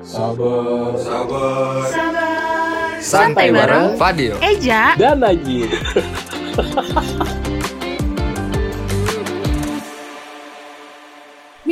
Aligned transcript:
Sabar, 0.00 0.96
sabar. 0.96 1.84
Sabar. 1.92 2.96
Santai 3.00 3.52
bareng 3.52 4.00
Fadil 4.00 4.32
Eja. 4.40 4.96
Dan 4.96 5.20
Najib. 5.20 5.68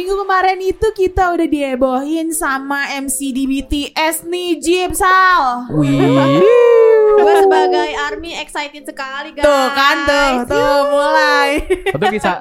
Minggu 0.09 0.25
kemarin 0.25 0.57
itu 0.65 0.89
kita 0.97 1.37
udah 1.37 1.45
diebohin 1.45 2.33
sama 2.33 2.97
MC 2.97 3.29
di 3.29 3.45
BTS 3.45 4.25
nih 4.25 4.57
Jim 4.57 4.97
Sal. 4.97 5.69
Wih. 5.69 6.41
Gue 7.13 7.35
sebagai 7.45 7.93
army 8.09 8.33
excited 8.41 8.89
sekali 8.89 9.37
guys. 9.37 9.45
Tuh 9.45 9.69
kan 9.77 9.97
tuh, 10.09 10.33
tuh 10.49 10.77
mulai. 10.89 11.61
Untuk 11.93 12.09
bisa 12.09 12.41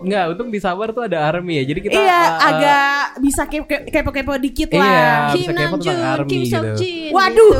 Enggak, 0.00 0.24
untuk 0.32 0.48
di 0.48 0.56
sabar 0.56 0.88
tuh 0.96 1.04
ada 1.04 1.28
army 1.28 1.60
ya. 1.60 1.64
Jadi 1.68 1.80
kita 1.84 2.00
iya, 2.00 2.16
uh, 2.16 2.24
uh, 2.32 2.48
agak 2.48 2.96
bisa 3.20 3.42
kepo- 3.44 3.84
kepo-kepo 3.92 4.32
dikit 4.40 4.72
Iya. 4.72 4.80
lah. 4.80 5.36
Kim 5.36 5.48
Namjoon, 5.52 5.98
army 6.00 6.30
Kim 6.32 6.40
gitu. 6.48 6.54
Seokjin. 6.56 7.12
Waduh. 7.12 7.52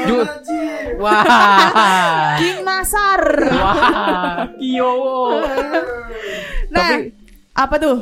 gitu. 0.00 0.16
Wah. 0.96 1.24
Wah. 1.28 2.40
King 2.40 2.64
Nasar. 2.64 3.22
Wah. 3.52 4.48
Kyowo. 4.56 5.44
Nah, 6.70 6.88
Tapi 6.88 7.19
apa 7.60 7.74
tuh? 7.76 7.96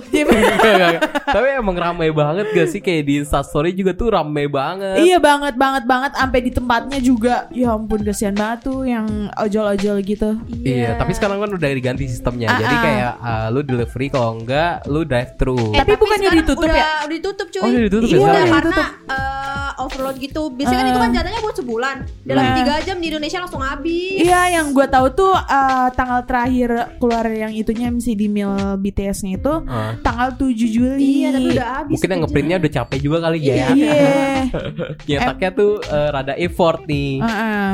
Tapi 1.35 1.47
emang 1.59 1.75
ramai 1.75 2.15
banget 2.15 2.47
gak 2.55 2.69
sih 2.71 2.81
kayak 2.81 3.03
di 3.05 3.15
Instastory 3.23 3.75
juga 3.75 3.93
tuh 3.93 4.15
ramai 4.15 4.47
banget. 4.47 5.03
iya 5.03 5.19
banget 5.19 5.59
banget 5.59 5.85
banget 5.85 6.13
sampai 6.15 6.41
di 6.41 6.51
tempatnya 6.55 6.99
juga. 7.03 7.51
Ya 7.51 7.75
ampun 7.75 8.07
kasihan 8.07 8.35
banget 8.35 8.59
tuh 8.71 8.87
yang 8.87 9.07
ojol-ojol 9.35 9.97
gitu. 10.07 10.31
Iya, 10.63 10.95
tapi 10.97 11.13
sekarang 11.13 11.43
kan 11.43 11.51
udah 11.53 11.69
diganti 11.69 12.07
sistemnya. 12.07 12.55
Ah, 12.55 12.59
Jadi 12.63 12.75
ah. 12.75 12.83
kayak 12.83 13.13
uh, 13.19 13.47
lu 13.51 13.61
delivery 13.67 14.07
kalau 14.09 14.39
enggak 14.39 14.85
lu 14.87 15.03
drive 15.03 15.33
thru. 15.37 15.75
Eh, 15.75 15.81
Tapi 15.83 15.95
bukannya 15.99 16.29
sekarang 16.31 16.47
ditutup 16.47 16.65
udah, 16.65 16.77
ya? 16.77 16.91
Udah 17.05 17.17
ditutup 17.19 17.47
cuy. 17.51 17.61
Oh, 17.61 17.69
udah 17.69 17.83
ditutup 17.83 18.09
ya 18.09 18.17
Iya, 18.19 18.19
Udah 18.19 18.33
sekarang? 18.33 18.53
karena 18.53 18.71
ditutup. 18.71 18.89
Overload 19.77 20.17
gitu. 20.17 20.49
Biasanya 20.49 20.79
kan 20.79 20.85
Ah. 20.85 20.91
itu 20.91 21.01
kan 21.01 21.11
jatahnya 21.13 21.41
buat 21.41 21.57
sebulan. 21.57 21.97
Dalam 22.23 22.43
Nah. 22.43 22.57
tiga 22.57 22.75
jam 22.83 22.97
di 22.97 23.07
Indonesia 23.07 23.39
langsung 23.39 23.61
habis. 23.61 24.19
Iya, 24.19 24.43
yang 24.55 24.67
gue 24.71 24.87
tahu 24.87 25.07
tuh 25.13 25.35
eh, 25.35 25.89
tanggal 25.93 26.21
terakhir 26.25 26.69
keluar 26.97 27.25
yang 27.27 27.53
itunya 27.53 27.87
MC 27.87 28.13
di 28.13 28.27
mil 28.27 28.49
BTS-nya 28.79 29.37
itu 29.37 29.55
Ah. 29.65 29.93
tanggal 29.99 30.33
7 30.35 30.69
Juli. 30.69 31.23
Iya, 31.23 31.29
tapi 31.33 31.49
udah 31.53 31.69
habis. 31.77 31.93
Mungkin 31.95 32.09
yang 32.09 32.21
ngeprintnya 32.23 32.57
udah 32.57 32.73
capek 32.75 32.99
juga 32.99 33.19
kali 33.21 33.39
ya. 33.49 33.55
Iya. 33.69 33.93
Nyetaknya 35.05 35.51
tuh 35.53 35.71
uh, 35.83 36.09
rada 36.11 36.35
effort 36.35 36.85
nih. 36.85 37.21
Heeh. 37.21 37.69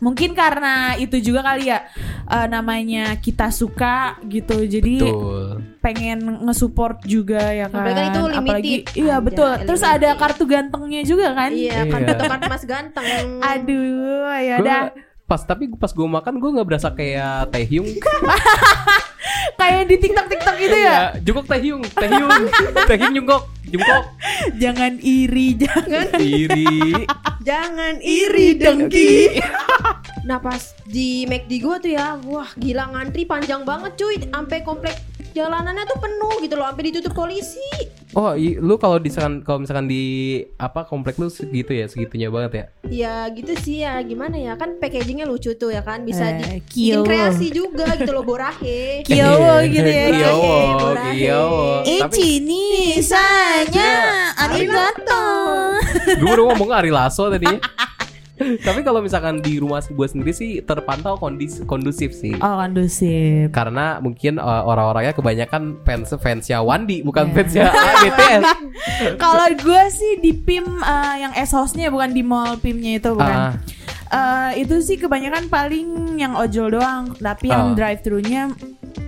Mungkin 0.00 0.36
karena 0.36 1.00
itu 1.00 1.16
juga 1.18 1.40
kali 1.42 1.64
ya 1.66 1.80
eh, 2.26 2.46
namanya 2.46 3.16
kita 3.16 3.48
suka 3.48 4.20
gitu. 4.22 4.60
Jadi 4.62 5.00
Betul. 5.00 5.43
Pengen 5.84 6.18
nge-support 6.48 7.04
juga 7.04 7.52
ya 7.52 7.68
kan. 7.68 7.84
Apalagi 7.84 8.00
kan 8.00 8.08
itu 8.08 8.22
limited. 8.24 8.40
Apalagi 8.40 8.74
iya 8.96 9.16
betul. 9.20 9.50
Terus 9.62 9.82
limited. 9.84 10.00
ada 10.00 10.10
kartu 10.16 10.44
gantengnya 10.48 11.02
juga 11.04 11.26
kan? 11.36 11.50
Iya, 11.52 11.84
kan 11.84 12.00
Iya. 12.00 12.06
bentukan 12.08 12.40
mas 12.48 12.64
ganteng. 12.64 13.04
Aduh, 13.38 14.32
ya 14.40 14.56
udah. 14.58 14.82
pas 15.24 15.40
tapi 15.40 15.72
pas 15.72 15.88
gue 15.88 16.04
makan 16.04 16.36
gue 16.36 16.50
nggak 16.52 16.68
berasa 16.68 16.88
kayak 16.90 17.48
Taehyung. 17.48 17.88
Kayak 19.54 19.82
di 19.88 19.96
TikTok-TikTok 19.98 20.56
gitu 20.58 20.76
ya. 20.76 20.84
Iya, 20.84 21.00
Jungkook 21.22 21.46
Taehyung, 21.46 21.82
Taehyung, 21.88 22.42
Taehyung 22.88 23.14
Jungkook, 23.14 23.44
Jungkook. 23.64 24.04
Jangan 24.58 24.92
iri, 25.00 25.56
jangan 25.56 26.06
Iri. 26.20 26.92
Jangan 27.40 27.94
iri 28.00 28.56
dengki. 28.56 29.40
Nah 30.24 30.40
pas 30.40 30.60
di 30.84 31.24
McD 31.24 31.52
gua 31.60 31.76
tuh 31.76 31.92
ya, 31.92 32.16
wah 32.24 32.48
gila 32.56 32.92
ngantri 32.92 33.24
panjang 33.24 33.64
banget 33.64 33.96
cuy, 33.96 34.16
sampai 34.20 34.58
komplek 34.60 34.96
jalanannya 35.34 35.84
tuh 35.84 35.98
penuh 35.98 36.34
gitu 36.40 36.54
loh, 36.54 36.70
sampai 36.70 36.84
ditutup 36.88 37.12
polisi. 37.12 37.60
Oh, 38.14 38.30
lu 38.38 38.78
kalau 38.78 39.02
di 39.02 39.10
kalau 39.42 39.58
misalkan 39.58 39.90
di 39.90 40.38
apa 40.54 40.86
komplek 40.86 41.18
lu 41.18 41.26
segitu 41.26 41.74
ya, 41.74 41.90
segitunya 41.90 42.30
banget 42.30 42.52
ya. 42.54 42.64
Ya 42.86 43.14
gitu 43.34 43.52
sih 43.58 43.82
ya, 43.82 43.98
gimana 44.06 44.38
ya 44.38 44.54
kan 44.54 44.78
packagingnya 44.78 45.26
lucu 45.26 45.58
tuh 45.58 45.74
ya 45.74 45.82
kan, 45.82 46.06
bisa 46.06 46.22
Eh, 46.30 46.62
di 46.62 46.62
bikin 46.62 47.02
kreasi 47.02 47.50
juga 47.50 47.90
gitu 47.98 48.14
loh 48.14 48.22
borahe. 48.22 49.02
Kyowo 49.06 49.66
gitu 49.66 49.90
ya. 49.90 50.06
Kyowo, 50.14 50.54
Borahe. 50.78 51.10
Kyowo. 51.18 51.66
Tapi 51.82 52.14
Ichi 52.14 52.30
ni 52.38 52.66
saya 53.02 53.90
arigato. 54.38 55.24
gue 56.06 56.28
baru 56.30 56.54
ngomong 56.54 56.70
Ari 56.70 56.94
Lasso 56.94 57.26
tadi. 57.26 57.50
Tapi 58.34 58.82
kalau 58.82 58.98
misalkan 58.98 59.38
di 59.38 59.56
rumah 59.56 59.78
gue 59.80 60.06
sendiri 60.06 60.30
sih 60.30 60.58
terpantau 60.58 61.14
kondis 61.14 61.62
kondusif 61.64 62.10
sih. 62.10 62.34
Oh 62.36 62.58
kondusif. 62.58 63.48
Karena 63.48 63.98
mungkin 63.98 64.36
uh, 64.36 64.62
orang-orangnya 64.64 65.12
kebanyakan 65.12 65.78
fans 65.82 66.10
fansnya 66.18 66.58
Wandi 66.58 67.00
bukan 67.00 67.30
Iya. 67.30 67.34
fansnya 67.34 67.64
BTS. 68.02 68.42
Kalau 69.16 69.46
gue 69.54 69.82
sih 69.88 70.12
di 70.18 70.32
PIM 70.34 70.66
eh, 70.76 71.14
yang 71.20 71.32
S-House-nya 71.36 71.88
bukan 71.88 72.10
di 72.10 72.22
mall 72.22 72.58
PIM-nya 72.58 72.98
itu 72.98 73.10
bukan. 73.12 73.38
Ah. 73.40 73.54
Eh, 74.06 74.62
itu 74.62 74.78
sih 74.78 74.94
kebanyakan 74.94 75.46
paling 75.46 75.86
yang 76.16 76.34
ojol 76.34 76.70
doang, 76.72 77.14
tapi 77.16 77.48
yang 77.48 77.72
Ah. 77.72 77.74
drive 77.74 78.00
thru-nya 78.00 78.50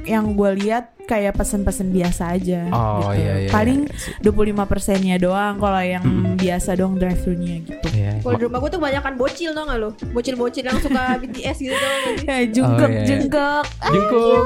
yang 0.07 0.33
gue 0.33 0.51
lihat 0.57 0.95
kayak 1.03 1.35
pesen-pesen 1.35 1.91
biasa 1.91 2.35
aja 2.35 2.67
Oh, 2.69 2.99
gitu. 3.07 3.23
iya, 3.23 3.35
iya, 3.41 3.51
paling 3.51 3.87
iya. 3.87 4.27
25 4.27 4.67
persennya 4.67 5.17
doang 5.17 5.55
kalau 5.57 5.79
yang 5.79 6.03
biasa 6.35 6.75
doang 6.75 6.95
drive 6.95 7.19
thru-nya 7.21 7.63
gitu. 7.63 7.87
Iya. 7.93 8.19
Kalau 8.19 8.35
di 8.35 8.43
rumah 8.43 8.59
gua 8.59 8.71
tuh 8.71 8.83
banyakan 8.83 9.15
bocil 9.15 9.51
tau 9.51 9.65
gak 9.65 9.79
lo? 9.79 9.91
Bocil-bocil 10.11 10.63
yang 10.63 10.79
suka 10.79 11.03
BTS 11.21 11.57
gitu 11.61 11.75
tau 11.75 11.91
gak 11.97 12.13
sih? 12.13 12.27
Ya, 12.27 12.39
jungkok, 12.49 12.83
Oh, 12.83 12.91
iya, 12.91 12.99
iya. 12.99 13.07
jungkok. 13.07 13.65
Jungkook. 13.87 14.45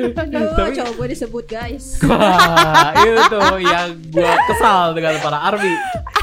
Aduh, 0.00 0.12
Tapi- 0.54 0.74
cowok 0.74 0.92
gue 0.94 1.06
disebut 1.08 1.44
guys. 1.44 1.84
Wah, 2.02 2.92
itu 2.96 3.38
yang 3.62 3.88
gue 4.04 4.32
kesal 4.46 4.92
dengan 4.92 5.18
para 5.18 5.38
army. 5.42 5.74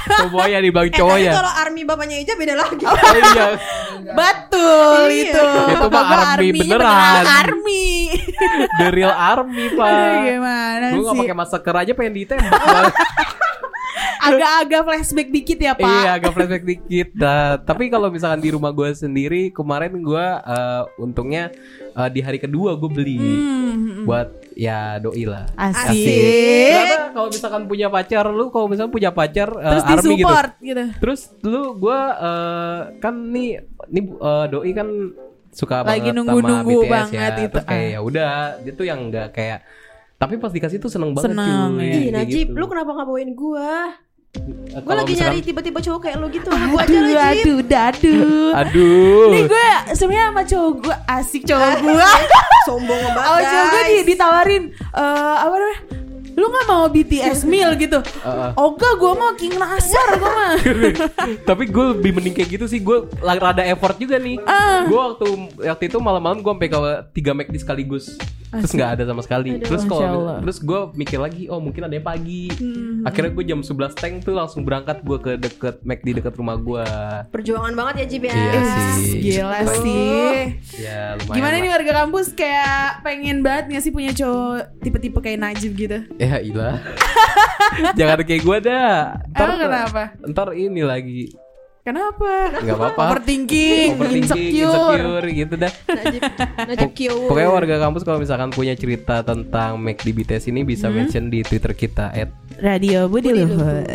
Semuanya 0.06 0.60
di 0.60 0.70
bang 0.70 0.86
Eh 0.86 0.94
cowoknya. 0.94 1.32
kalau 1.34 1.54
army 1.58 1.82
bapaknya 1.82 2.18
Ija 2.20 2.34
beda 2.36 2.54
lagi. 2.54 2.86
Oh, 2.86 2.94
iya. 2.94 3.48
Betul 4.06 5.02
Iya. 5.08 5.24
itu. 5.26 5.46
Itu 5.68 5.82
mah 5.82 5.90
Bapak 5.90 6.04
gua 6.06 6.26
army 6.32 6.50
beneran. 6.56 7.24
Army. 7.26 7.86
The 8.76 8.88
real 8.92 9.10
army, 9.10 9.66
Pak. 9.72 10.14
gimana 10.24 10.86
Gue 10.92 11.02
gak 11.02 11.10
sih? 11.10 11.20
pakai 11.22 11.36
masker 11.36 11.76
aja 11.76 11.92
pengen 11.94 12.14
ditembak. 12.16 12.62
Agak-agak 14.28 14.82
flashback 14.84 15.30
dikit 15.30 15.58
ya, 15.58 15.74
Pak. 15.74 15.86
Iya 15.86 16.10
agak 16.14 16.32
flashback 16.32 16.64
dikit 16.64 17.08
Nah, 17.14 17.60
Tapi 17.60 17.84
kalau 17.88 18.08
misalkan 18.08 18.40
di 18.40 18.50
rumah 18.50 18.70
gue 18.70 18.90
sendiri 18.92 19.50
Kemarin 19.50 19.98
gue 19.98 20.26
eh, 20.42 20.84
untungnya 20.98 21.54
eh, 21.92 22.10
Di 22.10 22.20
hari 22.20 22.38
kedua 22.38 22.74
gue 22.74 22.88
beli 22.88 23.18
Hmm. 23.76 24.04
Buat 24.04 24.30
ya 24.54 24.98
doi 24.98 25.24
lah 25.24 25.46
Asik. 25.54 26.72
Karena 26.72 27.12
kalau 27.12 27.28
misalkan 27.28 27.62
punya 27.66 27.88
pacar 27.88 28.26
Lu 28.28 28.48
kalau 28.48 28.66
misalkan 28.66 28.90
punya 28.90 29.12
pacar 29.12 29.50
eh, 29.52 29.70
Terus 29.70 29.84
army 29.84 29.96
gitu 29.96 30.06
disupport 30.18 30.52
gitu. 30.60 30.84
Terus 30.98 31.22
dulu 31.40 31.62
gue 31.82 32.00
eh, 32.20 32.80
Kan 32.98 33.16
nih 33.30 33.50
Nih 33.90 34.04
eh, 34.06 34.46
doi 34.48 34.72
kan 34.72 34.88
Suka 35.50 35.82
Lagi 35.82 36.02
banget 36.04 36.16
nunggu-nunggu 36.16 36.72
sama 36.74 36.82
BTS 36.82 36.92
banget 36.92 37.16
ya. 37.32 37.40
itu, 37.40 37.52
Terus 37.54 37.66
kayak 37.66 37.80
ah. 37.82 37.92
ya 37.92 38.00
udah 38.02 38.32
Dia 38.60 38.74
tuh 38.74 38.86
yang 38.86 39.00
gak 39.08 39.28
kayak 39.32 39.60
Tapi 40.16 40.34
pas 40.36 40.50
dikasih 40.50 40.78
tuh 40.78 40.88
seneng 40.88 41.12
banget 41.12 41.32
Seneng, 41.32 41.70
cuy 41.72 41.80
ya. 41.82 41.84
Ih, 41.84 41.92
Kayak 42.02 42.14
Najib, 42.16 42.48
gitu. 42.48 42.56
lu 42.56 42.66
kenapa 42.66 42.90
gak 42.94 43.06
bawain 43.06 43.32
gua? 43.32 43.72
Gue 44.36 44.94
lagi 44.94 45.08
misalkan- 45.10 45.32
nyari 45.32 45.40
tiba-tiba 45.42 45.80
cowok 45.80 46.00
kayak 46.02 46.18
lu 46.18 46.28
gitu. 46.30 46.50
Gua 46.50 46.82
aja 46.82 46.92
Aduh, 46.92 47.02
Najib. 47.08 47.44
aduh, 47.46 47.60
dadu. 47.64 48.18
Aduh 48.54 49.26
Nih 49.30 49.44
gue 49.46 49.66
sebenarnya 49.94 50.28
sama 50.28 50.44
cowok 50.44 50.72
gue 50.82 50.96
asik 51.10 51.42
cowok 51.46 51.72
gue. 51.86 52.08
Sombong 52.66 53.02
banget 53.08 53.24
Sama 53.26 53.42
cowok 53.46 53.68
gue 53.68 53.82
di, 53.84 53.96
ditawarin 54.06 54.64
eh 54.74 55.36
apa 55.38 55.56
namanya? 55.56 55.80
Lu 56.36 56.52
gak 56.52 56.66
mau 56.66 56.84
BTS 56.86 57.40
meal 57.48 57.72
gitu? 57.76 58.04
Heeh. 58.04 58.50
Oh 58.54 58.76
enggak, 58.76 58.94
gue 58.94 59.12
mau 59.14 59.32
King 59.34 59.56
Nasar 59.56 60.08
gue 60.14 60.28
mah. 60.30 60.54
Tapi 61.48 61.64
gue 61.66 61.86
lebih 61.94 62.12
mending 62.12 62.36
kayak 62.36 62.50
gitu 62.52 62.66
sih 62.66 62.80
Gue 62.80 63.08
rada 63.18 63.64
effort 63.64 63.96
juga 63.96 64.20
nih 64.20 64.36
Ah. 64.44 64.84
Gue 64.84 65.00
waktu 65.00 65.26
waktu 65.64 65.84
itu 65.88 65.98
malam-malam 65.98 66.40
gue 66.40 66.52
sampai 66.52 66.68
ke 66.68 66.80
tiga 67.14 67.32
McD 67.32 67.56
sekaligus 67.58 68.20
Terus 68.48 68.72
nggak 68.72 68.92
ada 68.94 69.04
sama 69.06 69.22
sekali 69.22 69.50
Aduh. 69.56 69.66
Terus 69.66 69.84
kalau. 69.84 70.38
Terus 70.40 70.58
gue 70.60 70.80
mikir 70.94 71.18
lagi 71.18 71.44
Oh 71.46 71.58
mungkin 71.58 71.82
ada 71.84 71.94
yang 71.94 72.04
pagi 72.04 72.48
Hmm. 72.56 73.04
Akhirnya 73.04 73.32
gue 73.32 73.46
jam 73.46 73.60
11 73.60 73.72
tank 73.94 74.14
tuh 74.22 74.34
langsung 74.34 74.62
berangkat 74.62 75.02
Gue 75.02 75.18
ke 75.18 75.36
deket 75.36 75.82
McD 75.82 76.18
deket 76.18 76.34
rumah 76.36 76.56
gue 76.56 76.86
Perjuangan 77.30 77.74
banget 77.74 77.94
ya 77.96 78.06
Jib 78.08 78.24
ya. 78.24 78.32
Iya 78.32 78.62
sih. 78.96 79.12
Gila 79.20 79.50
Baik. 79.60 79.76
sih. 79.82 80.36
Ya 80.80 81.00
lumayan 81.16 81.36
Gimana 81.36 81.52
lah. 81.52 81.62
nih 81.62 81.72
warga 81.72 81.92
kampus 82.04 82.28
kayak 82.32 82.86
pengen 83.02 83.38
banget 83.42 83.66
gak 83.72 83.84
sih 83.84 83.92
punya 83.92 84.12
cowok 84.12 84.62
tipe-tipe 84.80 85.20
kayak 85.20 85.40
Najib 85.42 85.72
gitu? 85.76 85.98
Ya 86.16 86.40
ilah 86.40 86.80
Jangan 88.00 88.24
kayak 88.24 88.42
gue 88.42 88.58
dah 88.64 89.20
Emang 89.32 89.60
kenapa? 89.60 90.04
Ntar 90.24 90.48
ini 90.54 90.82
lagi 90.82 91.34
Kenapa? 91.86 92.50
Gak 92.66 92.74
apa-apa 92.74 93.14
Overthinking, 93.14 93.94
Overthinking, 93.94 94.26
insecure. 94.26 94.74
insecure 94.98 95.28
gitu 95.30 95.54
dah 95.54 95.72
Najib, 95.86 96.22
Najib 96.66 96.90
Kyo. 96.98 97.14
Pokoknya 97.30 97.50
warga 97.54 97.76
kampus 97.78 98.02
kalau 98.02 98.18
misalkan 98.18 98.50
punya 98.50 98.74
cerita 98.74 99.22
tentang 99.22 99.78
McD 99.78 100.10
BTS 100.12 100.50
ini 100.50 100.66
bisa 100.66 100.90
Hmm? 100.90 100.98
mention 100.98 101.30
di 101.30 101.46
Twitter 101.46 101.78
kita 101.78 102.10
at 102.10 102.34
Radio 102.58 103.06
Budi 103.06 103.30
Budi 103.30 103.46
Luhur. 103.46 103.86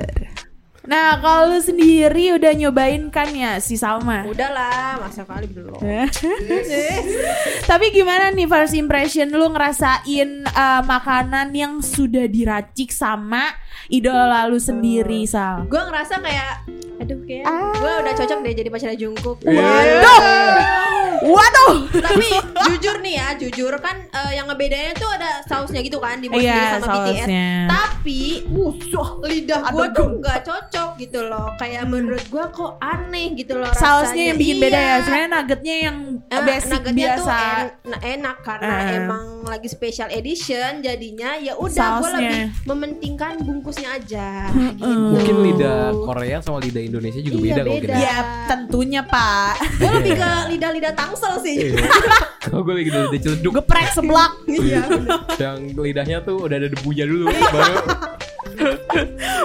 Nah, 0.82 1.20
kalau 1.20 1.52
lu 1.52 1.60
sendiri 1.60 2.32
udah 2.32 2.52
nyobain 2.52 3.08
kan 3.08 3.28
ya 3.28 3.56
si 3.56 3.76
Salma? 3.76 4.24
Udahlah, 4.24 4.96
masa 4.98 5.22
kali 5.22 5.44
belum. 5.46 5.76
Tapi 7.70 7.86
gimana 7.90 8.30
nih 8.30 8.46
first 8.46 8.72
impression 8.72 9.28
lu 9.28 9.48
ngerasain 9.48 10.30
eh, 10.42 10.82
makanan 10.82 11.52
yang 11.52 11.72
sudah 11.78 12.24
diracik 12.24 12.90
sama 12.90 13.52
idola 13.86 14.46
lu 14.46 14.56
sendiri, 14.56 15.24
Sal? 15.24 15.66
gue 15.66 15.78
ngerasa 15.80 16.16
kayak 16.18 16.64
aduh 16.96 17.20
kayak 17.24 17.44
Ah. 17.44 17.72
gue 17.72 17.92
udah 18.00 18.14
cocok 18.14 18.38
deh 18.40 18.52
jadi 18.54 18.68
pacarnya 18.68 18.98
Jungkook. 18.98 19.38
Waduh. 19.42 20.99
Waduh. 21.22 21.74
Tapi 21.90 22.26
jujur 22.66 22.96
nih 22.98 23.14
ya, 23.14 23.28
jujur 23.36 23.72
kan 23.76 23.96
eh, 24.04 24.32
yang 24.34 24.46
ngebedainnya 24.46 24.94
tuh 24.94 25.10
ada 25.10 25.44
sausnya 25.44 25.80
gitu 25.80 25.96
kan 25.96 26.16
dibuat 26.16 26.40
Iya, 26.40 26.50
sendiri 26.50 26.66
sama 26.72 26.86
BTS. 26.86 26.96
sausnya. 26.96 27.48
Tapi, 27.68 28.20
uh, 28.48 28.72
lidah 29.22 29.60
gue 29.66 29.86
tuh 29.90 30.06
nggak 30.18 30.38
cocok 30.42 30.90
gitu 30.96 31.20
loh. 31.22 31.48
Kayak 31.56 31.84
menurut 31.86 32.24
gue 32.24 32.44
kok 32.50 32.72
aneh 32.78 33.26
gitu 33.34 33.54
loh 33.54 33.68
Sausnya 33.70 34.00
rasanya. 34.10 34.24
yang 34.26 34.38
bikin 34.38 34.56
beda 34.58 34.72
ya. 34.72 34.80
Iya. 34.80 34.96
Sebenarnya 35.00 35.28
nuggetnya 35.30 35.76
yang 35.80 35.96
Eh, 36.30 36.40
basic 36.40 36.70
nuggetnya 36.70 37.06
tuh 37.12 37.26
biasa. 37.26 37.36
en- 37.60 37.72
nah, 37.84 38.00
enak 38.00 38.36
karena 38.40 38.74
Eh. 38.80 38.96
emang 38.98 39.24
lagi 39.42 39.68
special 39.68 40.08
edition 40.10 40.70
jadinya 40.80 41.30
ya 41.34 41.52
udah 41.54 41.68
gue 41.98 42.06
Sausnya. 42.06 42.18
lebih 42.22 42.40
mementingkan 42.64 43.34
bungkusnya 43.40 43.88
aja 43.92 44.28
gitu. 44.48 44.86
Mungkin 44.86 45.36
lidah 45.44 45.80
Korea 45.98 46.36
sama 46.38 46.58
lidah 46.60 46.82
Indonesia 46.82 47.18
juga 47.18 47.36
Iya, 47.36 47.44
beda 47.44 47.60
kok 47.60 47.66
beda. 47.66 47.74
mungkin. 47.90 48.00
Ya, 48.00 48.16
tentunya, 48.46 49.00
Pak. 49.02 49.52
gue 49.76 49.90
lebih 49.92 50.12
ke 50.20 50.30
lidah-lidah 50.50 50.92
tangsel 51.10 51.34
sih. 51.42 51.74
Kalau 52.46 52.62
gue 52.62 52.74
lagi 52.78 52.90
lidah 52.94 53.20
celeduk 53.20 53.52
Geprek 53.58 53.90
seblak. 53.90 54.32
iya. 54.46 54.86
Yang 55.36 55.58
lidahnya 55.74 56.18
tuh 56.22 56.46
udah 56.46 56.56
ada 56.56 56.68
debunya 56.70 57.04
dulu 57.04 57.26
baru 57.50 57.74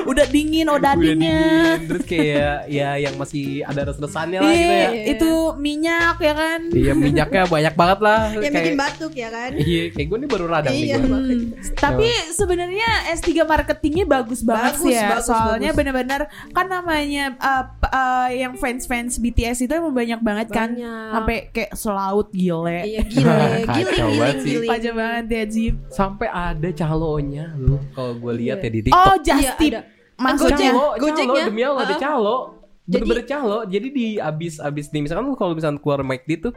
Udah 0.05 0.25
dingin 0.27 0.67
udah 0.67 0.93
odadingnya. 0.93 1.15
dingin 1.15 1.79
terus 1.87 2.03
kayak 2.05 2.57
ya 2.67 2.89
yang 2.97 3.15
masih 3.15 3.61
ada 3.61 3.81
res-resannya 3.85 4.39
lah 4.39 4.51
gitu 4.51 4.65
ya. 4.65 4.89
Iya, 4.89 4.89
itu 5.11 5.31
minyak 5.57 6.17
ya 6.19 6.33
kan. 6.33 6.59
Iya 6.69 6.91
minyaknya 6.93 7.43
banyak 7.45 7.73
banget 7.73 7.99
lah. 8.01 8.21
yang 8.35 8.41
kayak, 8.43 8.55
bikin 8.61 8.75
batuk 8.75 9.13
ya 9.13 9.29
kan 9.29 9.51
Iya, 9.55 9.83
kayak 9.89 10.07
gue 10.07 10.17
nih 10.17 10.29
baru 10.29 10.45
radang 10.45 10.73
Iya, 10.73 10.95
nih. 10.95 11.01
gua. 11.01 11.13
makanya. 11.15 11.47
Tapi 11.75 12.07
sebenarnya 12.31 12.89
S3 13.11 13.27
marketingnya 13.41 14.05
bagus 14.05 14.39
banget 14.41 14.73
Bagus, 14.75 14.83
sih 14.83 14.93
ya. 14.93 15.07
bagus, 15.11 15.25
Soalnya 15.25 15.69
bagus. 15.69 15.77
bener-bener 15.77 16.21
kan 16.51 16.65
namanya 16.65 17.23
uh, 17.37 17.63
uh, 17.83 18.27
yang 18.29 18.53
fans-fans 18.55 19.17
BTS 19.17 19.57
itu 19.61 19.73
emang 19.73 19.93
banyak 19.93 20.19
banget 20.19 20.47
kan. 20.49 20.69
Banyak. 20.71 21.09
Sampai 21.11 21.37
kayak 21.49 21.71
selaut 21.73 22.27
gile. 22.29 22.79
iya 22.83 23.01
gile 23.01 23.45
giling 23.75 24.37
sih. 24.39 24.51
giling 24.55 24.69
Pajak 24.69 24.93
banget 24.93 25.25
ya 25.27 25.43
Jip. 25.45 25.75
Sampai 25.87 26.27
ada 26.27 26.69
calonya 26.71 27.45
lu 27.55 27.77
kalau 27.91 28.13
gue 28.15 28.33
lihat 28.35 28.59
ya 28.59 28.69
di 28.69 28.81
Oh, 29.05 29.15
TikTok. 29.15 29.23
just 29.23 29.43
Iya, 29.43 29.53
tip. 29.55 29.73
Maksudnya 30.15 30.71
Gojek 30.95 31.25
calo 31.25 31.35
ya? 31.35 31.45
demi 31.45 31.61
Allah 31.61 31.81
ada 31.81 31.91
Heeh. 31.91 32.01
calo. 32.01 32.37
Jadi- 32.85 32.91
Bener-bener 33.01 33.25
calo. 33.25 33.57
Jadi 33.65 33.87
di 33.89 34.07
abis 34.15 34.53
abis 34.57 34.85
nih 34.89 35.01
misalkan 35.01 35.25
lu 35.25 35.33
kalau 35.33 35.51
misalkan 35.51 35.77
keluar 35.77 36.01
McD 36.01 36.29
tuh 36.39 36.53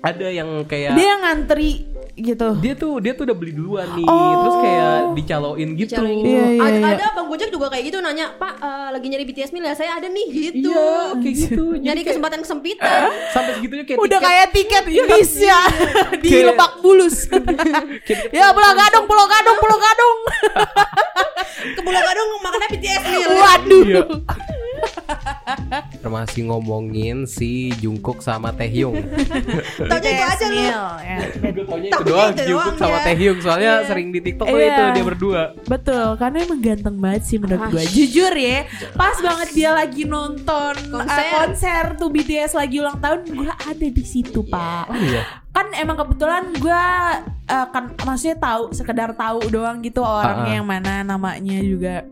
ada 0.00 0.26
yang 0.26 0.48
kayak 0.64 0.96
dia 0.96 1.14
ngantri 1.16 1.86
gitu. 2.14 2.48
dia 2.58 2.74
tuh 2.74 2.98
dia 2.98 3.12
tuh 3.12 3.24
udah 3.24 3.34
beli 3.34 3.52
duluan 3.52 3.88
nih 3.90 4.04
Oh. 4.04 4.36
terus 4.38 4.56
kayak 4.58 4.92
dicaloin 5.14 5.68
gitu 5.72 5.92
Bicara 5.92 6.08
gitu. 6.08 6.26
Iya, 6.26 6.44
iya, 6.46 6.60
ada, 6.62 6.78
iya. 6.78 6.88
ada 6.92 7.06
bang 7.12 7.26
Gojek 7.26 7.48
juga 7.48 7.66
kayak 7.68 7.84
gitu 7.84 7.98
nanya 7.98 8.26
Pak 8.34 8.52
eh, 8.58 8.88
lagi 8.90 9.06
nyari 9.06 9.24
BTS 9.24 9.50
mil 9.50 9.62
ya 9.62 9.72
saya 9.72 9.96
ada 9.96 10.06
nih 10.06 10.26
gitu 10.28 10.68
iya 10.68 10.86
kayak 11.14 11.34
gitu 11.38 11.64
nyari 11.72 11.82
Jadi 11.82 11.98
kayak 11.98 12.10
kesempatan 12.12 12.38
kesempitan 12.40 13.08
sampai 13.34 13.52
segitunya 13.54 13.84
kayak 13.84 13.98
Udah 13.98 14.08
tiket- 14.14 14.26
kayak 14.28 14.46
tiket 14.52 14.82
bis 15.08 15.32
ya 15.38 15.60
di 16.22 16.28
Kayak- 16.28 16.46
Lebak 16.50 16.72
Bulus. 16.78 17.16
ya 18.36 18.46
Pulau 18.50 18.72
Gadung, 18.72 19.04
Pulau 19.04 19.26
Gadung, 19.26 19.56
Pulau 19.56 19.78
Gadung. 19.78 20.16
ke 21.64 21.80
Pulau 21.80 22.00
Gadung 22.00 22.28
makannya 22.40 22.68
BTS 22.70 23.02
mil 23.08 23.30
Waduh. 23.32 23.82
Iya. 23.82 24.02
Masih 26.02 26.44
ngomongin 26.44 27.24
si 27.24 27.72
Jungkook 27.74 28.20
sama 28.20 28.50
Taehyung. 28.50 28.94
taunya 29.90 30.10
itu 30.12 30.24
aja 30.24 30.46
lu 30.46 30.54
Mil, 30.54 30.82
ya. 30.98 31.18
Taunya 31.64 31.88
itu 31.88 32.02
doang 32.04 32.32
Jungkook 32.34 32.76
sama 32.76 32.96
ya. 32.96 33.04
Taehyung 33.04 33.38
soalnya 33.40 33.72
Iya. 33.72 33.86
sering 33.86 34.08
di 34.08 34.20
TikTok 34.20 34.46
tuh 34.46 34.58
Iya. 34.58 34.68
itu 34.68 34.82
dia 34.92 35.04
berdua. 35.04 35.42
Betul, 35.64 36.06
karena 36.16 36.36
emang 36.42 36.60
ganteng 36.60 36.96
banget 36.98 37.22
sih 37.24 37.36
menurut 37.36 37.62
Ah, 37.62 37.70
gue. 37.70 37.82
Jujur 37.88 38.32
ya, 38.32 38.58
pas 38.92 39.16
banget 39.16 39.48
dia 39.52 39.70
lagi 39.72 40.02
nonton 40.04 40.74
Konser. 40.86 41.18
uh, 41.18 41.30
konser 41.38 41.84
tuh 41.96 42.08
BTS 42.08 42.52
lagi 42.52 42.76
ulang 42.78 42.98
tahun, 42.98 43.20
gue 43.24 43.48
ada 43.48 43.86
di 43.88 44.04
situ 44.04 44.44
pak. 44.44 44.84
Oh 44.86 44.98
iya. 44.98 45.22
Kan 45.50 45.68
emang 45.72 45.96
kebetulan 45.96 46.48
gue 46.54 46.84
uh, 47.46 47.66
kan 47.68 47.84
maksudnya 47.98 48.36
tahu 48.36 48.72
sekedar 48.72 49.12
tahu 49.12 49.48
doang 49.48 49.80
gitu 49.80 50.00
orangnya 50.00 50.42
Ah, 50.42 50.48
ah. 50.48 50.56
yang 50.56 50.66
mana 50.66 50.94
namanya 51.02 51.58
juga. 51.58 52.04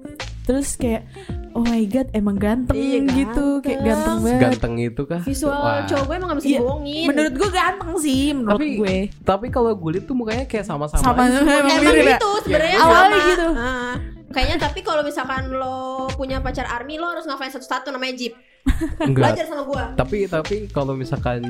Terus 0.42 0.74
kayak 0.74 1.04
oh 1.52 1.62
my 1.62 1.82
god 1.84 2.06
emang 2.10 2.36
ganteng 2.36 2.74
Iya, 2.74 2.98
gitu, 3.06 3.46
kayak 3.58 3.80
ganteng 3.80 3.90
ganteng. 3.90 4.18
banget. 4.20 4.40
Ganteng 4.40 4.74
itu 4.78 5.02
kah? 5.04 5.20
visual 5.20 5.52
Wah. 5.52 5.82
cowok 5.82 6.04
gue 6.04 6.14
emang 6.14 6.28
gak 6.28 6.38
bisa 6.38 6.46
Iya, 6.46 6.58
dibohongin 6.58 7.06
Menurut 7.06 7.34
gue 7.34 7.50
ganteng 7.50 7.92
sih 7.96 8.22
menurut 8.30 8.52
Tapi 8.54 8.66
gue. 8.76 8.96
tapi 9.22 9.46
kalau 9.48 9.70
gue 9.72 9.90
lihat 9.92 10.04
tuh 10.04 10.14
mukanya 10.14 10.44
kayak 10.44 10.62
sama-sama. 10.62 11.00
Sama 11.00 11.22
aja. 11.24 11.38
emang 11.38 11.58
emang 11.66 11.78
mirip 11.82 12.04
ya? 12.04 12.16
gitu 12.16 12.30
sebenarnya 12.42 12.76
Awalnya 12.76 12.94
sama. 13.12 13.28
gitu. 13.28 13.48
Ah. 13.52 13.94
Kayaknya 14.30 14.56
tapi 14.60 14.80
kalau 14.80 15.02
misalkan 15.02 15.42
lo 15.50 15.78
punya 16.12 16.38
pacar 16.38 16.62
army 16.64 16.94
lo 16.94 17.08
harus 17.08 17.24
ngefans 17.24 17.52
satu-satu 17.52 17.90
namanya 17.90 18.14
Jeep. 18.14 18.34
Enggak. 19.00 19.32
Belajar 19.32 19.44
sama 19.48 19.62
gua. 19.64 19.84
Tapi 19.96 20.28
tapi 20.28 20.54
kalau 20.68 20.92
misalkan 20.92 21.40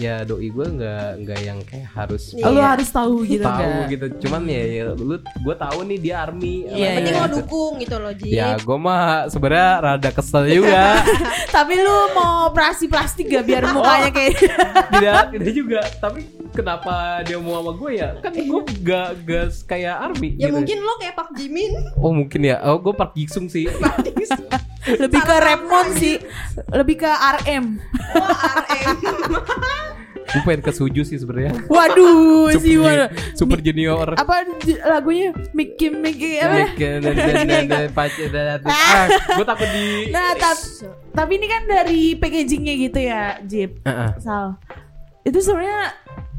ya 0.00 0.24
doi 0.24 0.48
gue 0.48 0.66
nggak 0.66 1.08
nggak 1.22 1.40
yang 1.44 1.58
kayak 1.62 1.88
harus 1.92 2.32
Iya. 2.32 2.48
Lu 2.48 2.60
harus 2.60 2.88
tahu 2.88 3.14
gitu 3.28 3.44
tahu 3.44 3.60
kan. 3.60 3.90
gitu. 3.92 4.06
Cuman 4.24 4.42
ya, 4.48 4.62
ya 4.64 4.82
lu 4.96 5.16
gue 5.20 5.54
tahu 5.56 5.78
nih 5.84 5.98
dia 6.00 6.14
army. 6.24 6.64
Iya, 6.66 6.88
Penting 6.98 7.16
lo 7.16 7.28
dukung 7.30 7.72
gitu 7.78 7.96
loh 8.00 8.12
Jeep. 8.16 8.32
Ya 8.32 8.56
gue 8.56 8.78
mah 8.80 9.28
sebenarnya 9.28 9.70
rada 9.80 10.10
kesel 10.10 10.44
juga. 10.48 10.84
Tapi 11.56 11.74
lu 11.78 11.96
mau 12.16 12.48
operasi 12.48 12.88
plastik 12.88 13.28
gak 13.28 13.44
biar 13.44 13.62
mukanya 13.70 14.10
kayak 14.10 14.32
tidak 14.96 15.22
tidak 15.36 15.52
juga. 15.52 15.80
Tapi 16.00 16.20
kenapa 16.50 17.20
dia 17.22 17.36
mau 17.36 17.60
sama 17.60 17.72
gue 17.76 17.90
ya? 17.92 18.08
Kan 18.24 18.32
gue 18.32 18.60
gak 18.80 19.10
gas 19.24 19.54
kayak 19.62 19.94
army. 20.00 20.32
Ya 20.40 20.48
gitu. 20.48 20.56
mungkin 20.56 20.78
lo 20.80 20.96
kayak 20.96 21.14
Pak 21.14 21.28
Jimin. 21.36 21.72
Oh 22.00 22.12
mungkin 22.12 22.40
ya. 22.40 22.56
Oh 22.64 22.80
gue 22.80 22.92
Park 22.92 23.12
Jisung 23.12 23.46
sih. 23.46 23.68
Lebih 24.86 25.20
ke 25.20 25.34
Repmon 25.34 25.86
sih, 25.94 26.16
lebih 26.70 26.96
ke 26.98 27.10
RM. 27.10 27.64
Wah 28.14 28.40
RM. 28.60 28.96
gue 30.24 30.40
pengen 30.42 30.60
ke 30.60 30.72
Suju 30.72 31.02
sih 31.02 31.14
sebenarnya. 31.14 31.54
Waduh, 31.68 32.50
Super, 32.50 32.80
waduh. 32.80 33.08
super 33.36 33.58
junior. 33.60 34.08
Apa 34.14 34.42
lagunya? 34.84 35.30
Mickey 35.52 35.88
Mickey 35.88 36.40
apa? 36.40 36.74
Ah, 38.66 39.04
gue 39.30 39.44
takut 39.44 39.68
di. 39.68 40.10
Nah, 40.10 40.34
tap- 40.34 40.64
tapi 41.12 41.32
ini 41.36 41.46
kan 41.46 41.62
dari 41.64 42.02
packagingnya 42.14 42.74
gitu 42.80 42.98
ya, 43.00 43.22
Jeep. 43.42 43.78
Heeh. 43.84 44.10
Sal. 44.18 44.58
Itu 45.22 45.38
sebenarnya 45.38 45.92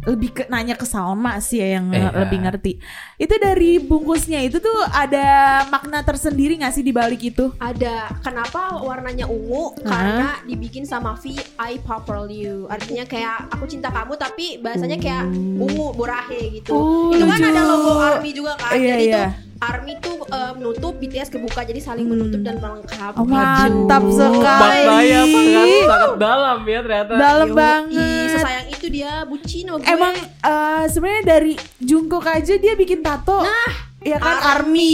lebih 0.06 0.30
ke 0.32 0.44
nanya 0.48 0.78
ke 0.78 0.86
Salma 0.86 1.42
sih 1.42 1.58
ya 1.60 1.82
yang 1.82 1.90
Iya. 1.90 2.10
lebih 2.14 2.40
ngerti. 2.46 2.78
Itu 3.18 3.36
dari 3.42 3.82
bungkusnya 3.82 4.46
itu 4.46 4.62
tuh 4.62 4.80
ada 4.94 5.26
makna 5.68 6.06
tersendiri 6.06 6.62
gak 6.62 6.74
sih 6.74 6.86
di 6.86 6.94
balik 6.94 7.22
itu? 7.26 7.52
Ada 7.58 8.14
kenapa 8.22 8.78
warnanya 8.80 9.26
ungu? 9.26 9.74
Karena 9.82 10.38
dibikin 10.46 10.86
sama 10.86 11.18
V 11.18 11.34
I 11.58 11.82
Purple 11.82 12.30
You. 12.30 12.70
Artinya 12.70 13.04
kayak 13.04 13.50
aku 13.50 13.66
cinta 13.66 13.90
kamu 13.90 14.14
tapi 14.16 14.62
bahasanya 14.62 15.02
kayak 15.02 15.26
ungu 15.34 15.92
borahe 15.94 16.54
gitu. 16.54 16.72
Oh, 16.72 17.10
itu 17.10 17.26
kan 17.26 17.40
lucu. 17.42 17.50
ada 17.50 17.62
logo 17.66 17.92
ARMY 17.98 18.32
juga 18.32 18.54
kan. 18.56 18.78
Iya, 18.78 18.94
jadi 18.94 19.06
iya. 19.06 19.18
tuh 19.18 19.30
ARMY 19.56 19.94
tuh 20.04 20.18
eh, 20.28 20.52
menutup 20.60 20.94
BTS 21.00 21.32
kebuka 21.32 21.64
jadi 21.64 21.80
saling 21.80 22.06
menutup 22.06 22.44
dan 22.44 22.60
melengkapi. 22.60 23.18
Oh, 23.18 23.26
mantap 23.26 24.04
sekali. 24.12 24.84
Maknanya 24.84 25.22
sangat 25.32 25.68
sangat 25.88 26.12
dalam 26.20 26.58
ya 26.68 26.80
ternyata. 26.84 27.12
Dalam 27.16 27.48
Yoi, 27.50 27.56
banget. 27.58 28.25
Sesayang 28.40 28.68
itu 28.72 28.88
dia 28.92 29.12
bucin 29.24 29.64
sama 29.70 29.78
gue. 29.80 29.88
Emang 29.92 30.16
eh, 30.20 30.84
sebenarnya 30.92 31.24
dari 31.26 31.54
Jungkook 31.80 32.26
aja 32.28 32.54
dia 32.58 32.74
bikin 32.76 33.00
tato. 33.06 33.44
Nah, 33.44 33.85
ya 34.06 34.18
kan 34.18 34.38
Army. 34.62 34.94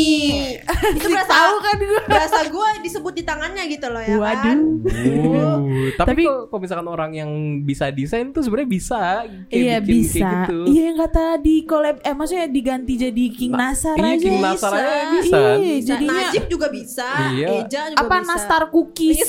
Army. 0.64 0.96
Itu 0.96 1.08
berasa- 1.08 1.30
tahu 1.30 1.56
kan 1.60 1.76
gue. 1.78 2.02
berasa 2.08 2.40
gue 2.46 2.68
disebut 2.82 3.14
di 3.14 3.24
tangannya 3.24 3.64
gitu 3.68 3.88
loh 3.88 4.00
ya 4.00 4.16
kan. 4.16 4.58
Waduh. 4.58 5.60
Tapi, 5.94 6.08
Tapi- 6.08 6.24
kok- 6.24 6.44
kalau 6.48 6.62
misalkan 6.62 6.88
orang 6.88 7.12
yang 7.14 7.32
bisa 7.62 7.90
desain 7.90 8.32
tuh 8.32 8.40
sebenarnya 8.40 8.70
bisa 8.70 9.02
kayak 9.46 9.52
Iya 9.52 9.78
bikin 9.78 10.00
bisa. 10.02 10.18
kayak 10.18 10.32
gitu. 10.42 10.58
Iya 10.66 10.82
yang 10.86 10.98
kata 11.00 11.24
di 11.38 11.56
collab 11.64 11.98
eh 12.00 12.14
maksudnya 12.14 12.48
diganti 12.48 12.94
jadi 12.98 13.26
King 13.30 13.54
Nasar 13.54 13.96
iya, 13.96 14.08
aja. 14.10 14.22
King 14.22 14.36
bisa. 14.38 14.48
Nasar 14.48 14.72
aja 14.74 15.06
bisa. 15.12 15.40
Iya, 15.54 15.76
jadinya 15.84 16.14
Najib 16.22 16.44
juga 16.48 16.68
bisa, 16.70 17.10
Iya. 17.32 17.48
Eja 17.62 17.82
juga 17.90 18.00
apa 18.00 18.16
bisa. 18.18 18.30
nastar 18.30 18.62
cookies. 18.70 19.20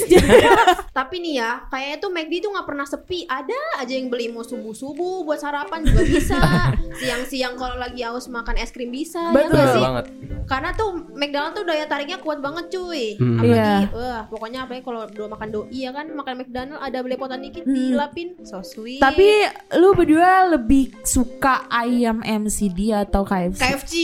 Tapi 0.98 1.14
nih 1.18 1.34
ya, 1.36 1.50
kayaknya 1.66 1.96
tuh 1.98 2.10
McD 2.10 2.32
tuh 2.40 2.50
nggak 2.52 2.66
pernah 2.66 2.86
sepi. 2.86 3.24
Ada 3.24 3.58
aja 3.78 3.92
yang 3.92 4.06
beli 4.06 4.28
mau 4.28 4.42
subuh 4.42 4.70
subuh 4.72 5.22
buat 5.22 5.38
sarapan 5.38 5.82
juga 5.82 6.02
bisa. 6.02 6.38
Siang-siang 7.00 7.56
kalau 7.56 7.76
lagi 7.76 8.02
haus 8.02 8.28
makan 8.28 8.54
es 8.56 8.70
krim 8.70 8.88
bisa. 8.88 9.18
ya 9.24 9.34
Betul. 9.34 9.56
nggak 9.56 9.72
Betul 9.73 9.75
sih? 9.75 9.83
banget. 9.83 10.05
Karena 10.43 10.71
tuh 10.73 10.88
McDonald 11.11 11.55
tuh 11.55 11.64
daya 11.64 11.85
tariknya 11.85 12.19
kuat 12.19 12.38
banget 12.38 12.64
cuy. 12.69 13.17
Hmm. 13.17 13.38
Apalagi, 13.38 13.57
Iya. 13.57 13.88
wah 13.91 14.23
pokoknya 14.26 14.59
apalagi 14.61 14.83
kalau 14.83 15.00
udah 15.07 15.29
makan 15.31 15.49
doi 15.49 15.73
ya 15.73 15.91
kan 15.91 16.07
makan 16.09 16.35
McDonald 16.37 16.79
ada 16.79 16.99
belepotan 16.99 17.41
dikit 17.41 17.62
Hmm. 17.62 17.73
dilapin, 17.73 18.29
so 18.43 18.61
sweet. 18.61 18.99
Tapi 18.99 19.49
lu 19.75 19.93
berdua 19.93 20.31
lebih 20.50 20.93
suka 21.02 21.64
ayam 21.69 22.21
MCD 22.21 22.93
atau 22.93 23.23
KFC? 23.23 23.61
KFC 23.61 23.95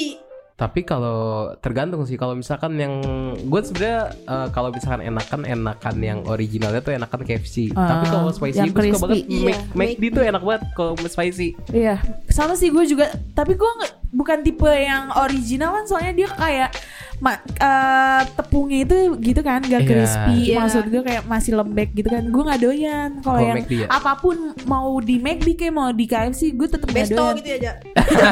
Tapi 0.54 0.82
kalau 0.82 1.54
tergantung 1.56 2.02
sih 2.02 2.14
kalau 2.14 2.34
misalkan 2.34 2.74
yang 2.74 2.98
gue 3.38 3.60
sebenarnya 3.62 4.10
eh, 4.10 4.48
kalau 4.50 4.74
misalkan 4.74 5.06
enakan 5.06 5.46
enakan 5.46 5.96
yang 6.00 6.18
originalnya 6.26 6.82
tuh 6.82 6.90
enakan 6.92 7.22
KFC. 7.22 7.70
Ah, 7.72 7.86
Tapi 7.94 8.10
kalau 8.10 8.26
spicy 8.28 8.66
gue 8.66 8.90
suka 8.90 9.06
banget 9.06 9.22
Mac- 9.38 9.70
McD 9.72 10.02
tuh 10.10 10.24
enak 10.24 10.42
banget 10.42 10.62
kalau 10.74 10.98
spicy. 10.98 11.54
Iya, 11.70 12.02
sama 12.26 12.58
sih 12.58 12.68
gue 12.68 12.82
juga. 12.84 13.06
Tapi 13.30 13.54
gue 13.54 13.70
nggak 13.70 13.92
bukan 14.08 14.40
tipe 14.42 14.68
yang 14.68 15.12
original 15.16 15.76
kan, 15.76 15.84
soalnya 15.84 16.12
dia 16.14 16.28
kayak 16.32 16.70
ma- 17.18 17.34
eh, 17.40 18.22
tepungnya 18.32 18.78
itu 18.80 18.96
gitu 19.18 19.40
kan, 19.40 19.58
gak 19.60 19.80
Iya. 19.80 19.88
crispy. 19.88 20.36
Iya. 20.48 20.56
Maksud 20.58 20.84
gue 20.86 21.02
kayak 21.02 21.22
masih 21.24 21.52
lembek 21.54 21.90
gitu 21.92 22.08
kan. 22.08 22.22
Gue 22.24 22.42
nggak 22.42 22.60
doyan. 22.60 23.10
Kalau 23.20 23.40
yang 23.40 23.58
McD 23.58 23.72
ya? 23.76 23.86
apa 23.88 24.12
pun 24.16 24.36
mau 24.64 24.98
di 24.98 25.16
McD 25.16 25.48
kayak 25.54 25.72
mau 25.72 25.90
di 25.90 26.04
KFC, 26.04 26.52
gue 26.52 26.68
tetep 26.68 26.86
nggak 26.86 27.06
Besto 27.06 27.18
doyan. 27.18 27.34
gitu 27.36 27.48
aja. 27.56 27.72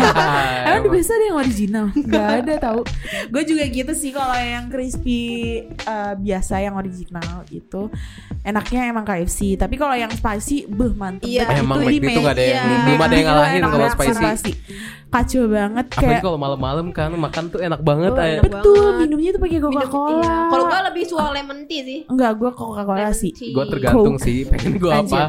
Emang 0.66 0.82
di 0.82 0.90
biasa 0.90 1.10
ada 1.12 1.24
yang 1.24 1.38
original? 1.38 1.86
Gak 2.06 2.26
ada 2.40 2.54
tahu. 2.60 2.80
Gue 3.28 3.42
juga 3.44 3.62
gitu 3.64 3.92
sih 3.92 4.10
kalau 4.10 4.34
yang 4.34 4.66
crispy 4.66 5.20
eh, 5.66 6.14
biasa 6.16 6.54
yang 6.58 6.74
original 6.74 7.26
itu 7.48 7.90
enaknya 8.42 8.80
emang 8.86 9.02
KFC. 9.02 9.54
Tapi 9.56 9.74
kalau 9.74 9.92
yang 9.92 10.10
spicy, 10.10 10.64
beh 10.64 10.92
mantep. 10.92 11.26
Iya. 11.26 11.44
banget. 11.44 11.60
Emang 11.60 11.76
Itu 11.76 11.84
di 11.84 11.96
McD 11.96 12.06
tuh 12.06 12.12
Mac- 12.12 12.24
gak 12.24 12.32
ada 12.32 12.44
yang 12.44 12.54
Iya. 12.56 12.78
belum 12.84 13.00
ada 13.00 13.12
yang 13.12 13.20
Gila, 13.20 13.34
ngalahin 13.34 13.62
kalau 13.64 13.88
spicy. 13.90 14.52
Kacau 15.06 15.48
banget 15.48 15.86
Apalagi 15.86 16.02
kayak 16.04 16.20
kalau 16.20 16.36
malam-malam 16.36 16.86
kan 16.90 17.08
makan 17.08 17.44
tuh 17.48 17.62
enak 17.62 17.80
banget. 17.80 18.10
Oh, 18.10 18.20
enak 18.20 18.42
betul 18.44 18.75
banget. 18.78 19.00
minumnya 19.00 19.30
tuh 19.30 19.40
pakai 19.40 19.58
Coca 19.58 19.72
Minum- 19.72 19.90
Cola. 19.90 20.16
iya. 20.16 20.34
Kalau 20.46 20.64
gue 20.64 20.80
lebih 20.86 21.02
suka 21.04 21.24
lemon 21.30 21.58
tea 21.64 21.82
sih. 21.82 21.98
enggak 22.06 22.32
gue 22.34 22.50
Coca 22.50 22.82
Cola 22.82 22.98
Lemon 23.00 23.14
sih. 23.14 23.32
Gue 23.48 23.64
tergantung 23.66 24.14
Coke. 24.14 24.22
sih 24.22 24.36
pengen 24.44 24.72
gue 24.76 24.92
apa. 24.92 25.22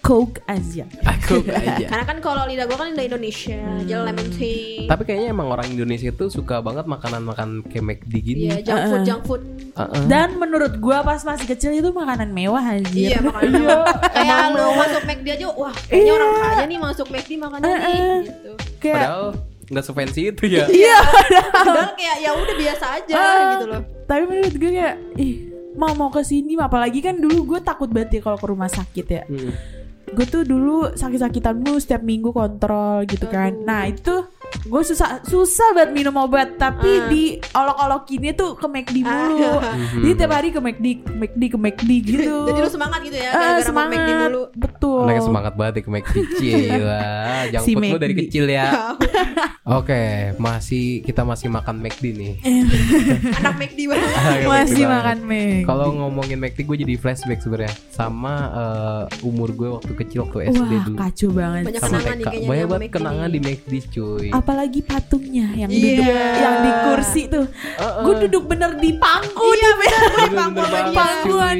Coke 0.00 0.40
aja. 0.46 0.84
Aku 1.04 1.44
aja. 1.52 1.84
Karena 1.84 2.04
kan 2.06 2.18
kalau 2.18 2.42
lidah 2.44 2.64
gue 2.64 2.74
kan 2.74 2.88
lidah 2.88 3.06
Indonesia, 3.06 3.60
jadi 3.82 4.00
lemon 4.02 4.28
tea. 4.32 4.86
Tapi 4.86 5.02
kayaknya 5.04 5.28
emang 5.28 5.48
orang 5.48 5.68
Indonesia 5.68 6.08
itu 6.08 6.24
suka 6.28 6.58
banget 6.58 6.86
makanan-makan 6.86 7.48
kayak 7.62 7.84
McD 7.84 8.12
gini. 8.16 8.40
Iya, 8.48 8.56
junk 8.62 8.78
food, 8.78 8.88
Uh-uh. 8.88 9.04
junk 9.04 9.22
food. 9.22 9.42
Heeh. 9.74 10.02
Dan 10.06 10.28
menurut 10.34 10.72
gue 10.74 10.96
pas 10.98 11.20
masih 11.20 11.46
kecil 11.46 11.70
itu 11.72 11.90
makanan 11.90 12.30
mewah 12.30 12.64
anjir. 12.64 13.12
Iya, 13.12 13.18
makanan 13.20 13.52
Kayak 14.16 14.38
lu 14.50 14.66
masuk 14.72 15.02
McD 15.04 15.26
aja, 15.30 15.46
wah 15.50 15.74
kayaknya 15.84 16.12
orang 16.14 16.30
kaya 16.32 16.64
nih 16.64 16.78
masuk 16.80 17.06
McD 17.06 17.30
makan 17.36 17.58
ini 17.58 17.68
Uh-uh. 17.68 18.14
gitu. 18.22 18.50
Kayak 18.80 18.96
Padahal 18.96 19.24
nggak 19.68 19.84
sefancy 19.84 20.28
itu 20.28 20.44
ya. 20.46 20.64
iya. 20.66 20.98
Padahal 21.54 21.92
kayak 21.92 22.16
ya 22.18 22.30
udah 22.32 22.54
biasa 22.56 22.84
aja 22.96 23.12
Ah. 23.14 23.48
gitu 23.52 23.66
loh. 23.66 23.80
Tapi 24.04 24.22
menurut 24.24 24.54
gue 24.54 24.70
kayak 24.72 24.96
ih 25.14 25.34
mau 25.74 25.92
mau 25.92 26.08
ke 26.08 26.20
sini 26.20 26.56
apalagi 26.56 26.98
kan 26.98 27.16
dulu 27.16 27.44
gue 27.46 27.60
takut 27.60 27.86
banget 27.86 28.18
ya 28.18 28.20
kalau 28.24 28.36
ke 28.36 28.46
rumah 28.46 28.66
sakit 28.66 29.06
ya. 29.06 29.22
Hmm. 29.24 29.52
Gue 30.08 30.24
tuh 30.24 30.42
dulu 30.42 30.96
sakit-sakitan 30.96 31.54
mulu 31.54 31.76
setiap 31.76 32.00
minggu 32.00 32.32
kontrol 32.32 33.04
gitu 33.04 33.28
kan. 33.28 33.52
Aduh. 33.52 33.62
Nah 33.62 33.82
itu 33.86 34.14
gue 34.58 34.82
susah 34.82 35.08
susah 35.22 35.68
banget 35.72 35.90
minum 35.94 36.14
obat 36.18 36.56
tapi 36.56 36.90
Ah. 36.90 37.06
di 37.06 37.22
olok-olokinnya 37.48 38.32
tuh 38.32 38.52
ke 38.52 38.66
McD 38.66 38.96
mulu. 39.00 39.48
Ah. 39.54 39.72
Jadi 39.98 40.12
tiap 40.14 40.30
hari 40.30 40.48
ke 40.48 40.58
McD, 40.58 40.86
ke 40.98 41.12
McD, 41.14 41.42
ke 41.46 41.58
McD 41.58 41.90
gitu. 42.02 42.36
Jadi 42.48 42.58
lu 42.58 42.68
semangat 42.68 43.00
gitu 43.00 43.16
ya, 43.16 43.28
Ah, 43.28 43.34
gara-gara 43.34 43.56
mau 43.56 43.64
semangat. 43.66 43.92
McD 43.94 44.10
mulu. 44.18 44.42
Betul. 44.54 45.00
Anaknya 45.00 45.22
semangat 45.22 45.52
banget 45.54 45.74
ya 45.74 45.82
ke 45.82 45.90
McD 45.90 46.16
Gila 46.38 47.02
Junk 47.52 47.62
Si 47.62 47.72
lu 47.72 47.96
dari 47.96 48.12
McD. 48.12 48.20
kecil 48.24 48.44
ya 48.46 48.66
Oke 49.64 50.02
Masih 50.36 51.00
Kita 51.00 51.22
masih 51.22 51.48
makan 51.48 51.76
McD 51.78 52.04
nih 52.10 52.32
Anak 53.36 53.54
McD 53.58 53.78
banget. 53.86 54.08
Masih 54.44 54.48
McD 54.78 54.88
makan 54.88 55.18
Mac. 55.24 55.60
Kalau 55.64 55.86
ngomongin 55.94 56.38
McD 56.38 56.58
gue 56.62 56.76
jadi 56.78 56.94
flashback 56.96 57.38
sebenarnya 57.38 57.72
Sama 57.88 58.34
eh, 58.50 59.02
umur 59.22 59.52
gue 59.52 59.68
waktu 59.70 59.92
kecil 59.94 60.24
Waktu 60.24 60.50
SD 60.50 60.58
Wah 60.58 60.82
dulu 60.82 60.96
kacau 60.98 61.28
banget. 61.30 61.62
Banyak 61.64 61.80
Sama 61.80 61.90
kenangan 61.94 62.14
nih 62.14 62.18
TK 62.18 62.28
kayaknya 62.28 62.48
Banyak 62.48 62.66
banget 62.66 62.82
McD 62.82 62.94
kenangan 62.94 63.28
di 63.28 63.40
McD 63.40 63.72
cuy 63.90 64.28
Apalagi 64.38 64.80
patungnya 64.80 65.46
yang 65.52 65.66
Iya. 65.66 65.98
duduk 65.98 66.06
yang 66.38 66.56
di 66.58 66.72
kursi 66.84 67.22
tuh. 67.26 67.46
Heeh. 67.50 68.02
Gue 68.02 68.14
duduk 68.22 68.42
bener 68.46 68.70
di 68.74 68.94
pangku 68.94 69.42
Iya, 69.44 69.68
di 69.68 69.78
bener, 69.78 70.00
pangku 70.32 70.62
sama 70.62 70.92
pangkuan 70.94 71.56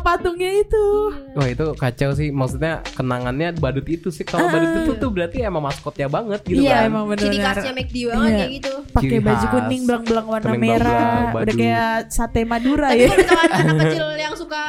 patungnya 0.00 0.50
itu. 0.56 0.84
Wah 1.32 1.46
itu 1.46 1.64
kacau 1.74 2.10
sih 2.12 2.28
Maksudnya 2.30 2.84
kenangannya 2.90 3.54
badut 3.54 3.86
itu 3.86 4.08
sih 4.08 4.22
Kalau 4.22 4.44
Ah. 4.44 4.52
badut 4.52 4.70
itu 4.78 4.92
tuh 4.94 5.08
berarti 5.08 5.40
emang 5.40 5.62
maskotnya 5.62 6.06
banget 6.06 6.40
gitu 6.42 6.60
iya 6.60 6.82
kan 6.82 6.88
emang 6.88 7.04
Ciri 7.14 7.36
bener. 7.36 7.46
khasnya 7.48 7.72
McD 7.72 7.96
banget 8.04 8.20
Iya. 8.26 8.36
kayak 8.36 8.50
gitu. 8.52 8.72
Pakai 8.90 9.02
Ciri 9.06 9.18
baju 9.20 9.46
kuning 9.48 9.82
belang-belang 9.82 10.26
warna 10.26 10.46
Kuning 10.46 10.60
merah, 10.62 10.76
belang-belang, 10.76 11.24
udah 11.32 11.44
baju. 11.46 11.56
kayak 11.56 11.90
sate 12.08 12.40
Madura 12.42 12.88
Tapi 12.88 13.00
ya. 13.00 13.08
kalau 13.22 13.42
anak 13.50 13.74
kecil 13.80 14.06
yang 14.14 14.34
suka 14.34 14.62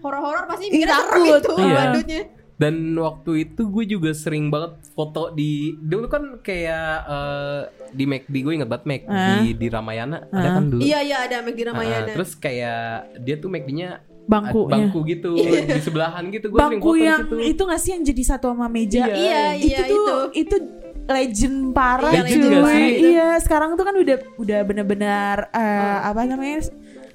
horor-horor 0.00 0.44
pasti 0.44 0.64
Ih, 0.66 0.72
mikirnya 0.74 0.94
serem 0.94 1.08
takut. 1.24 1.40
itu 1.40 1.52
Iya. 1.56 1.74
badutnya. 1.74 2.22
Dan 2.54 2.74
waktu 2.94 3.30
itu 3.44 3.66
gue 3.66 3.84
juga 3.88 4.10
sering 4.10 4.46
banget 4.46 4.78
foto 4.90 5.28
di 5.28 5.74
Dulu 5.76 6.06
kan 6.06 6.22
kayak 6.38 6.86
eh, 7.04 7.60
di 7.90 8.04
McD 8.04 8.34
gue 8.36 8.52
inget 8.54 8.66
banget 8.66 8.84
Mac 8.84 9.02
di, 9.04 9.54
di 9.54 9.66
Ramayana 9.66 10.22
Ada 10.24 10.38
Ah. 10.40 10.52
kan 10.52 10.64
dulu 10.68 10.80
Iya 10.80 10.98
iya 11.00 11.16
ada 11.22 11.36
McD 11.40 11.60
Ah, 11.60 11.66
Ramayana. 11.68 12.12
Terus 12.12 12.30
kayak 12.34 12.82
dia 13.18 13.36
tuh 13.36 13.48
McD-nya 13.48 13.90
Bangku, 14.24 14.64
bangku 14.66 15.04
gitu 15.04 15.36
di 15.36 15.76
sebelahan 15.78 16.24
gitu 16.28 16.48
gue 16.48 16.56
sering 16.56 16.80
Bangku 16.80 16.88
foto 16.88 16.96
di 16.96 17.04
yang 17.04 17.20
situ. 17.20 17.36
itu 17.44 17.62
nggak 17.62 17.76
sih 17.78 17.90
yang 17.92 18.02
jadi 18.02 18.22
satu 18.24 18.46
sama 18.48 18.66
meja? 18.66 19.04
Iya. 19.04 19.12
Iya 19.12 19.42
iya 19.54 19.78
itu 19.82 19.94
tuh 20.00 20.20
itu 20.32 20.56
legend 21.04 21.58
parah 21.70 22.08
Iya, 22.08 22.22
legend 22.22 22.40
cuy. 22.40 22.48
nggak 22.48 22.64
sih? 22.70 22.88
Iya, 23.04 23.28
sekarang 23.38 23.70
tuh 23.74 23.84
kan 23.84 23.94
udah 23.94 24.16
udah 24.38 24.58
bener-bener 24.62 25.36
eh, 25.50 25.98
apa 26.02 26.20
namanya? 26.22 26.64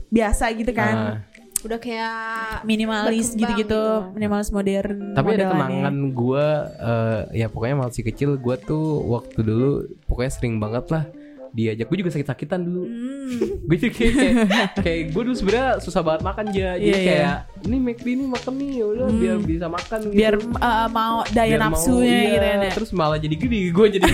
biasa 0.08 0.54
gitu 0.54 0.70
kan. 0.72 0.96
Ah, 0.96 1.14
Udah 1.60 1.80
kayak 1.80 2.64
Minimalis 2.64 3.36
berkembang 3.36 3.60
gitu, 3.60 3.82
gitu. 3.84 3.84
minimalis 4.16 4.50
modern. 4.56 5.12
tapi 5.12 5.28
ada 5.36 5.52
kenangan 5.52 5.96
gue 6.16 6.48
eh, 6.80 7.20
ya 7.44 7.48
pokoknya 7.52 7.76
masih 7.84 8.04
kecil 8.08 8.40
gue 8.40 8.56
tuh 8.64 9.04
waktu 9.08 9.40
dulu 9.44 9.70
pokoknya 10.08 10.32
sering 10.32 10.56
banget 10.58 10.86
lah 10.92 11.04
diajak 11.52 11.86
gue 11.86 11.98
juga 11.98 12.12
sakit-sakitan 12.12 12.60
dulu 12.60 12.84
Hmm. 12.86 13.62
gue 13.62 13.76
juga 13.76 13.92
kayak 13.92 14.14
kayak, 14.16 14.36
kayak 14.80 15.02
gue 15.10 15.22
dulu 15.24 15.36
sebenarnya 15.36 15.70
susah 15.78 16.02
banget 16.02 16.22
makan 16.24 16.46
aja 16.48 16.68
jadi 16.74 16.82
Iya, 16.82 16.96
iya. 16.96 17.06
kayak 17.06 17.36
ini 17.62 17.78
McD 17.80 18.08
ini 18.10 18.26
makan 18.26 18.54
nih 18.56 18.70
ya 18.72 18.86
udah 18.88 19.08
biar 19.12 19.38
bisa 19.40 19.66
makan 19.68 20.00
gitu. 20.04 20.16
biar 20.16 20.34
eh, 20.36 20.88
mau 20.90 21.18
daya 21.28 21.46
Biar 21.48 21.60
mau, 21.60 21.66
nafsunya 21.70 22.10
iya, 22.10 22.30
gitu 22.32 22.46
ya. 22.48 22.72
terus 22.72 22.90
malah 22.92 23.18
jadi 23.18 23.36
gede 23.36 23.60
gue 23.70 23.88
jadi 23.92 24.10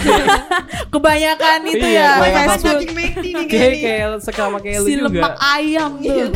Kebanyakan 0.88 1.60
itu 1.66 1.86
Iya, 1.86 1.96
ya 1.96 2.10
kebanyakan 2.14 2.48
food. 2.58 2.66
Saking 2.66 2.94
McD 2.94 3.26
nih 3.26 3.46
kayak 3.46 3.72
kayak 3.76 4.00
kayak 4.22 4.36
sama 4.38 4.58
kayak 4.60 4.78
lu 4.78 4.86
Si 4.86 4.94
juga 4.94 5.08
lemak 5.10 5.36
ayam 5.42 5.92
tuh. 5.98 6.28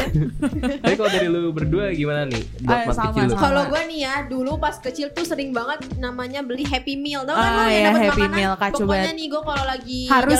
tapi 0.80 0.94
kalau 0.96 1.10
dari 1.10 1.28
lu 1.28 1.42
berdua 1.50 1.86
gimana 1.92 2.22
nih 2.26 2.44
buat 2.62 2.72
Ah, 2.72 2.84
mas 2.86 2.96
sama, 2.96 3.08
kecil 3.10 3.24
lu. 3.26 3.36
Kalau 3.36 3.62
gue 3.66 3.82
nih 3.86 4.00
ya 4.00 4.16
dulu 4.26 4.52
pas 4.56 4.76
kecil 4.76 5.08
tuh 5.10 5.24
sering 5.24 5.52
banget 5.52 5.80
namanya 5.98 6.40
beli 6.42 6.64
Happy 6.64 6.96
Meal. 6.96 7.24
Tau 7.24 7.34
kan 7.34 7.52
lo 7.52 7.64
yang 7.66 7.84
dapat 7.90 8.02
Happy 8.02 8.22
makanan? 8.22 8.72
Pokoknya 8.76 9.12
nih 9.14 9.28
gue 9.28 9.42
kalau 9.42 9.64
lagi 9.66 10.00
Harus 10.10 10.40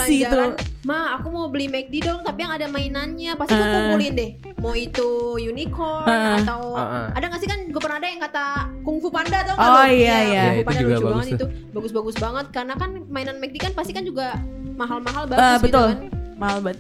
jalan-jalan, 0.52 0.82
Ma 0.82 1.14
aku 1.14 1.28
mau 1.28 1.46
beli 1.46 1.66
McD 1.66 2.02
dong 2.02 2.22
tapi 2.22 2.40
yang 2.42 2.52
ada 2.52 2.66
mainannya. 2.66 3.34
Pasti 3.34 3.52
gue 3.52 3.62
Ah. 3.62 3.74
kumpulin 3.74 4.14
deh. 4.14 4.30
Mau 4.58 4.74
itu 4.74 5.08
unicorn 5.36 6.06
Ah. 6.06 6.38
atau 6.38 6.62
Ah, 6.72 6.82
ah. 6.82 7.06
ada 7.14 7.26
gak 7.28 7.38
sih 7.38 7.48
kan 7.48 7.60
gue 7.64 7.78
pernah 7.78 7.98
ada 7.98 8.08
yang 8.08 8.22
kata 8.22 8.46
Kung 8.82 8.98
Fu 8.98 9.08
Panda 9.08 9.40
tau 9.42 9.54
Oh, 9.54 9.60
gak 9.60 9.70
lo? 9.70 9.82
iya, 9.86 9.92
iya. 9.92 10.18
Iya, 10.24 10.42
Kung 10.42 10.50
Fu 10.50 10.56
itu 10.56 10.66
Panda 10.66 10.80
juga 10.80 10.90
lucu 10.90 11.00
bagus 11.00 11.12
banget 11.12 11.28
tuh. 11.28 11.38
itu. 11.38 11.46
Bagus-bagus 11.72 12.16
banget 12.18 12.46
karena 12.50 12.74
kan 12.76 12.90
mainan 13.08 13.38
McD 13.38 13.56
kan 13.60 13.72
pasti 13.72 13.92
kan 13.92 14.04
juga 14.04 14.28
mahal-mahal 14.74 15.24
bagus 15.26 15.44
gitu 15.60 15.66
betul. 15.68 15.88
kan. 15.90 15.98
Mahal 16.36 16.58
banget. 16.62 16.80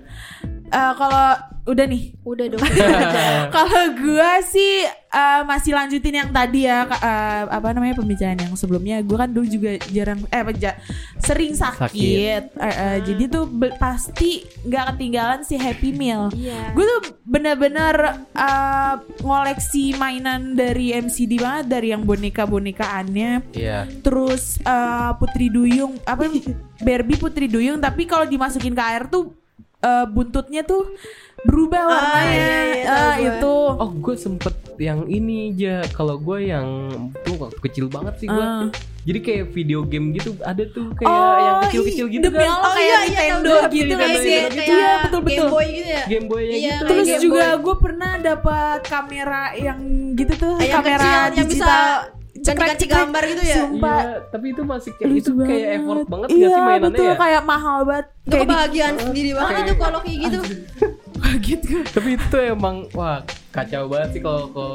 Eh, 0.69 0.93
kalau 0.95 1.25
udah 1.69 1.85
nih 1.85 2.03
Udah 2.21 2.45
dong. 2.47 2.61
Kalau 3.55 3.83
gua 3.95 4.41
sih 4.43 4.85
eh, 4.85 5.41
masih 5.43 5.71
lanjutin 5.71 6.13
yang 6.15 6.29
tadi 6.29 6.65
ya 6.65 6.85
eh, 6.85 7.43
apa 7.47 7.69
namanya 7.69 7.95
pembicaraan 7.95 8.37
yang 8.37 8.53
sebelumnya. 8.53 9.01
Gua 9.01 9.17
kan 9.19 9.29
dulu 9.29 9.45
juga 9.45 9.77
jarang 9.87 10.25
eh 10.27 10.39
apa, 10.39 10.51
ja- 10.51 10.77
sering 11.19 11.53
sakit. 11.53 11.89
Sakit. 11.89 12.43
Eh, 12.55 12.65
eh, 12.67 12.97
Jadi 13.03 13.23
tuh 13.27 13.45
be- 13.45 13.73
pasti 13.75 14.41
nggak 14.63 14.83
ketinggalan 14.91 15.41
si 15.41 15.55
Happy 15.55 15.89
Meal. 15.91 16.29
Iya. 16.31 16.71
Gue 16.71 16.85
tuh 16.85 17.01
bener-bener 17.23 17.95
eh, 18.29 18.93
ngoleksi 19.19 19.93
mainan 19.95 20.53
dari 20.53 20.91
MCD 20.91 21.37
banget 21.37 21.65
dari 21.67 21.87
yang 21.89 22.03
boneka-bonekaannya. 22.03 23.31
iya 23.53 23.85
Terus 23.99 24.57
eh, 24.59 25.11
Putri 25.15 25.49
Duyung 25.49 25.97
apa 26.03 26.29
Barbie 26.85 27.17
Putri 27.17 27.45
Duyung 27.45 27.77
tapi 27.77 28.05
kalau 28.05 28.23
dimasukin 28.23 28.71
ke 28.71 28.81
air 28.81 29.05
tuh 29.07 29.33
eh, 29.79 30.05
buntutnya 30.05 30.61
tuh 30.61 30.87
berubah 31.41 31.81
warnanya. 31.85 32.27
iya, 32.27 32.59
iya, 32.65 32.83
tahu 32.83 32.99
Eh, 32.99 33.15
gue. 33.15 33.29
itu. 33.29 33.55
oh 33.73 33.91
gue 33.93 34.15
sempet 34.15 34.53
yang 34.77 34.99
ini 35.05 35.35
aja 35.49 35.75
kalau 35.89 36.15
gue 36.17 36.39
yang 36.45 36.67
tuh 37.21 37.35
waktu 37.37 37.59
kecil 37.61 37.85
banget 37.87 38.15
sih 38.17 38.27
gue 38.27 38.37
Eh. 38.37 38.67
jadi 39.05 39.19
kayak 39.21 39.45
video 39.49 39.79
game 39.81 40.11
gitu 40.11 40.35
ada 40.41 40.63
tuh 40.65 40.91
kayak 40.93 41.07
Oh, 41.09 41.35
yang 41.37 41.57
kecil-kecil 41.65 42.05
i- 42.05 42.13
gitu 42.13 42.27
kan 42.29 42.47
Oh, 42.49 42.59
kayak 42.69 42.79
iya, 42.79 42.99
iya, 43.01 43.19
Nintendo 43.29 43.49
gue. 43.49 43.61
gitu 43.69 43.83
Kayak 43.85 43.99
kan 43.99 44.07
Nintendo 44.09 44.19
sih. 44.21 44.35
gitu. 44.37 44.55
kayak 44.57 44.69
Iya 44.69 44.91
betul 45.01 45.19
betul. 45.21 45.35
Game 45.39 45.51
Boy 45.53 45.67
gitu 45.69 45.89
ya. 45.89 46.03
Game 46.05 46.27
Boy-nya 46.27 46.51
Iya, 46.53 46.71
gitu 46.73 46.83
Terus 46.85 47.05
Game 47.05 47.21
juga 47.21 47.43
Boy. 47.45 47.59
gue 47.59 47.75
pernah 47.77 48.13
dapat 48.17 48.79
kamera 48.85 49.43
yang 49.53 49.79
gitu 50.13 50.33
tuh, 50.33 50.55
Yang 50.57 50.73
kamera 50.73 50.99
kecil, 50.99 51.35
yang 51.35 51.47
bisa 51.49 51.65
digital. 51.65 51.91
ganti-ganti 52.39 52.85
gambar 52.87 53.23
gitu 53.25 53.43
ya. 53.43 53.57
Sumpah. 53.59 53.99
Iya, 53.99 54.15
tapi 54.29 54.45
itu 54.49 54.61
masih 54.63 54.91
kayak 54.93 55.09
Lucu 55.09 55.19
itu 55.19 55.31
kayak 55.37 55.47
banget. 55.59 55.75
effort 55.75 55.99
banget 56.05 56.27
iya, 56.29 56.39
gak 56.39 56.49
sih 56.49 56.61
mainannya 56.61 56.87
betul, 56.89 57.03
ya? 57.05 57.15
kayak 57.17 57.41
mahal 57.43 57.79
banget. 57.81 58.05
Itu 58.07 58.15
Kayak 58.25 58.39
di- 58.39 58.47
kebahagiaan 58.47 58.95
sendiri 58.97 59.29
banget 59.33 59.51
Kayak- 59.51 59.67
tuh 59.67 59.77
kalau 59.77 59.99
kayak 59.99 60.17
gitu. 60.21 60.39
Kaget 61.29 61.61
gue. 61.61 61.81
Tapi 61.85 62.09
itu 62.17 62.37
emang 62.41 62.75
wah 62.91 63.21
kacau 63.49 63.85
banget 63.85 64.09
sih 64.17 64.21
kalau 64.21 64.49
kalau 64.49 64.73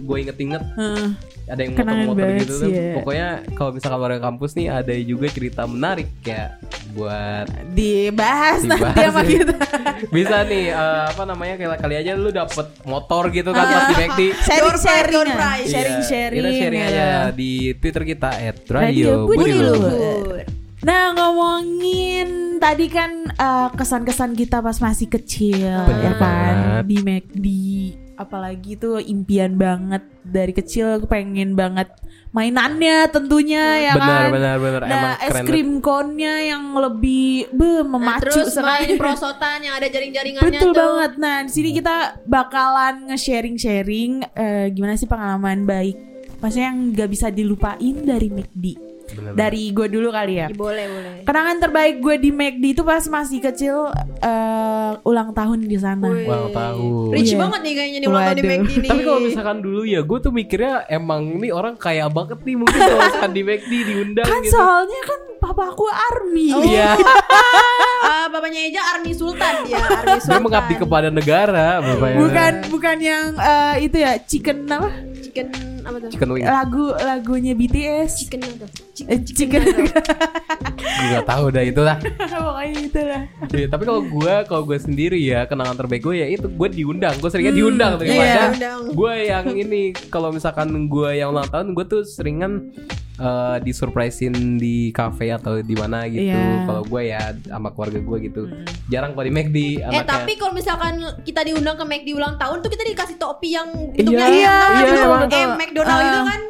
gue 0.00 0.16
inget-inget 0.20 0.62
Heeh. 0.76 1.08
ada 1.44 1.60
yang 1.60 1.72
motor-motor 1.76 2.28
gitu 2.40 2.54
sih, 2.56 2.64
tuh. 2.64 2.70
ya. 2.72 2.94
Pokoknya 2.96 3.28
kalau 3.52 3.70
misalkan 3.72 3.98
warga 4.00 4.20
kampus 4.20 4.50
nih 4.56 4.66
ada 4.72 4.94
juga 4.96 5.26
cerita 5.28 5.62
menarik 5.68 6.08
ya 6.24 6.56
buat 6.94 7.46
Dibahas, 7.74 8.62
nanti 8.64 8.80
Dibahas 8.80 9.12
sama 9.12 9.20
ya. 9.20 9.28
kita. 9.28 9.56
bisa 10.16 10.36
nih 10.46 10.64
eh, 10.70 11.04
apa 11.10 11.22
namanya 11.26 11.54
kayak 11.58 11.80
kali 11.80 11.94
aja 11.98 12.10
lu 12.14 12.30
dapet 12.30 12.66
motor 12.86 13.28
gitu 13.28 13.50
kan 13.50 13.64
pas 13.64 13.84
di 13.90 13.94
McD. 13.98 14.20
Sharing 14.48 14.78
sharing, 14.78 15.28
prize. 15.34 15.68
sharing 15.68 15.96
Iya, 16.00 16.08
sharing. 16.08 16.40
Kita 16.40 16.50
sharing 16.60 16.82
aja 16.84 17.06
di 17.34 17.50
Twitter 17.76 18.02
kita 18.06 18.30
Radio 18.30 18.52
@radio 18.72 19.08
Budi 19.26 19.36
Budi 19.36 19.52
Luhur. 19.58 19.80
Luhur. 19.84 20.38
Nah 20.84 21.04
ngomongin 21.16 22.43
tadi 22.64 22.86
kan 22.88 23.10
eh, 23.28 23.68
kesan-kesan 23.70 24.32
kita 24.32 24.58
pas 24.58 24.78
masih 24.78 25.06
kecil 25.06 25.84
Bener 25.84 26.00
ya 26.02 26.12
kan 26.16 26.54
banget. 26.56 26.84
di 26.86 26.96
McD 26.98 27.46
apalagi 28.14 28.72
tuh 28.74 29.02
impian 29.02 29.58
banget 29.58 30.00
dari 30.22 30.50
kecil 30.50 30.96
aku 30.96 31.04
pengen 31.04 31.52
banget 31.52 31.90
mainannya 32.30 33.10
tentunya 33.10 33.90
ya 33.90 33.92
Benar 33.92 34.06
kan 34.06 34.30
benar 34.30 34.56
benar 34.56 34.80
emang 34.82 35.02
Nah, 35.04 35.14
es 35.18 35.30
keren. 35.30 35.44
krim 35.44 35.70
cone-nya 35.80 36.34
yang 36.44 36.64
lebih 36.74 37.50
be, 37.50 37.70
Nah, 37.76 37.82
memacu 37.84 38.22
terus 38.24 38.54
main 38.56 38.86
sekali. 38.86 38.98
prosotan 39.02 39.58
yang 39.60 39.74
ada 39.74 39.86
jaring-jaringannya 39.86 40.46
Betul 40.48 40.70
tuh. 40.70 40.78
banget. 40.78 41.12
Nah, 41.16 41.36
di 41.42 41.50
sini 41.50 41.70
kita 41.72 41.94
bakalan 42.24 42.94
nge-sharing-sharing 43.08 44.12
eh, 44.32 44.66
gimana 44.70 44.94
sih 44.94 45.06
pengalaman 45.06 45.62
baik. 45.62 45.96
Maksudnya 46.38 46.66
yang 46.66 46.78
nggak 46.90 47.10
bisa 47.10 47.26
dilupain 47.28 47.96
dari 48.00 48.28
McD. 48.28 48.64
Benar. 49.06 49.32
Dari 49.34 49.68
gue 49.68 49.86
dulu 49.86 50.08
kali 50.08 50.34
ya. 50.34 50.46
Ya, 50.46 50.48
boleh, 50.50 50.84
boleh. 50.86 51.12
Kenangan 51.22 51.56
terbaik 51.60 51.94
gue 51.98 52.16
di 52.16 52.30
McD 52.30 52.64
itu 52.70 52.82
pas 52.82 53.04
masih 53.04 53.38
kecil 53.38 53.92
eh, 54.18 54.92
ulang 55.02 55.30
tahun 55.30 55.60
di 55.62 55.76
sana. 55.76 56.06
Wih. 56.06 56.24
Ulang 56.24 56.48
tahun. 56.50 57.12
Rich 57.12 57.30
Iya. 57.30 57.38
banget 57.38 57.60
nih 57.60 57.72
kayaknya 57.74 57.98
nih 57.98 58.08
ulang 58.08 58.24
tahun 58.24 58.36
di. 58.36 58.44
McD 58.44 58.70
nih. 58.74 58.88
Tapi 58.88 59.02
kalau 59.02 59.20
misalkan 59.20 59.56
dulu 59.60 59.80
ya 59.82 60.00
gue 60.00 60.18
tuh 60.18 60.30
mikirnya 60.30 60.74
emang 60.88 61.20
ini 61.34 61.48
orang 61.48 61.74
kaya 61.74 62.08
banget 62.08 62.40
nih 62.40 62.56
mungkin 62.56 62.74
kalau 62.76 63.00
misalkan 63.02 63.32
di 63.32 63.42
McD 63.42 63.72
diundang 63.84 64.24
Kan 64.24 64.40
gitu. 64.40 64.52
soalnya 64.52 65.00
kan 65.02 65.20
papa 65.38 65.62
aku 65.68 65.84
army. 65.86 66.48
Iya, 66.66 66.96
Ah, 68.04 68.28
bapaknya 68.28 68.60
Eja 68.64 68.82
Army 68.90 69.12
Sultan 69.12 69.64
dia, 69.64 69.80
Army 69.80 70.04
dia 70.10 70.20
Sultan. 70.22 70.40
mengabdi 70.42 70.74
kepada 70.76 71.08
negara, 71.08 71.80
bapaknya. 71.80 72.18
Bukan 72.18 72.52
bukan 72.68 72.96
yang 72.98 73.24
eh, 73.34 73.74
itu 73.82 73.96
ya 73.96 74.12
chicken 74.18 74.64
apa? 74.66 74.88
chicken 75.20 75.48
apa 75.82 75.96
tuh? 75.98 76.08
Chicken 76.10 76.28
wing. 76.30 76.44
Lagu 76.44 76.92
lagunya 76.94 77.52
BTS. 77.52 78.12
Chicken 78.20 78.40
apa 78.42 78.64
Eh, 78.96 79.18
Chicken, 79.18 79.18
chicken. 79.26 79.62
Gue 80.94 81.06
gak 81.10 81.26
tahu 81.26 81.50
dah 81.50 81.62
itu 81.62 81.80
lah. 81.80 81.98
Pokoknya 82.30 82.78
itu 82.80 83.00
lah. 83.02 83.22
Iya, 83.50 83.66
tapi 83.66 83.82
kalau 83.82 84.00
gue 84.00 84.34
kalau 84.46 84.62
gue 84.62 84.78
sendiri 84.78 85.18
ya 85.18 85.44
kenangan 85.44 85.74
terbaik 85.74 85.98
gue 86.00 86.14
ya 86.16 86.26
itu 86.28 86.46
gue 86.46 86.68
diundang. 86.70 87.18
Gue 87.18 87.26
seringnya 87.26 87.50
diundang 87.52 87.92
iya. 87.96 88.00
daripada 88.00 88.42
Undang. 88.48 88.80
gue 88.94 89.14
yang 89.24 89.46
ini 89.50 89.82
kalau 90.08 90.30
misalkan 90.30 90.70
gue 90.86 91.10
yang 91.12 91.28
ulang 91.28 91.48
tahun 91.48 91.74
gue 91.74 91.84
tuh 91.84 92.02
seringan 92.02 92.70
eh 93.14 93.56
disurprisein 93.60 94.34
di 94.56 94.90
cafe 94.90 95.30
atau 95.30 95.58
di 95.58 95.74
mana 95.74 96.06
gitu. 96.06 96.26
Iya. 96.26 96.62
Kalau 96.64 96.82
gue 96.84 97.02
ya 97.04 97.22
sama 97.44 97.70
keluarga 97.70 97.98
gue 97.98 98.18
gitu. 98.24 98.42
Jarang 98.86 99.14
kalau 99.14 99.24
di 99.24 99.32
McD 99.32 99.56
Eh 99.56 99.84
anaknya. 99.84 100.02
tapi 100.04 100.32
kalau 100.34 100.52
misalkan 100.52 100.94
kita 101.22 101.42
diundang 101.42 101.74
ke 101.74 101.84
McD 101.84 102.08
ulang 102.12 102.34
tahun 102.36 102.58
tuh 102.58 102.70
kita 102.70 102.82
dikasih 102.84 103.16
topi 103.16 103.54
yang 103.54 103.70
bentuknya 103.90 104.18
nggak 104.22 104.30
iya, 104.30 104.56
gitu? 104.76 104.98
emang. 105.00 105.22
eh 105.28 105.46
McDonald 105.52 105.94
Ah. 105.96 106.02
itu 106.04 106.20
kan. 106.24 106.40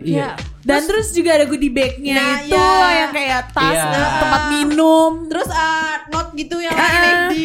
Iya. 0.00 0.28
Dan 0.68 0.80
terus 0.84 1.08
juga 1.10 1.30
ada 1.32 1.44
goodie 1.44 1.70
bagnya 1.70 2.14
Nah, 2.14 2.32
itu 2.38 2.52
iya. 2.54 2.92
yang 2.98 3.10
kayak 3.10 3.42
tas, 3.50 3.72
Iya. 3.72 3.84
eh, 3.88 4.10
tempat 4.18 4.42
minum, 4.52 5.12
Terus 5.26 5.48
ah, 5.50 6.04
note 6.06 6.30
gitu 6.34 6.56
yang 6.58 6.76
Ah. 6.78 6.92
McD. 7.26 7.36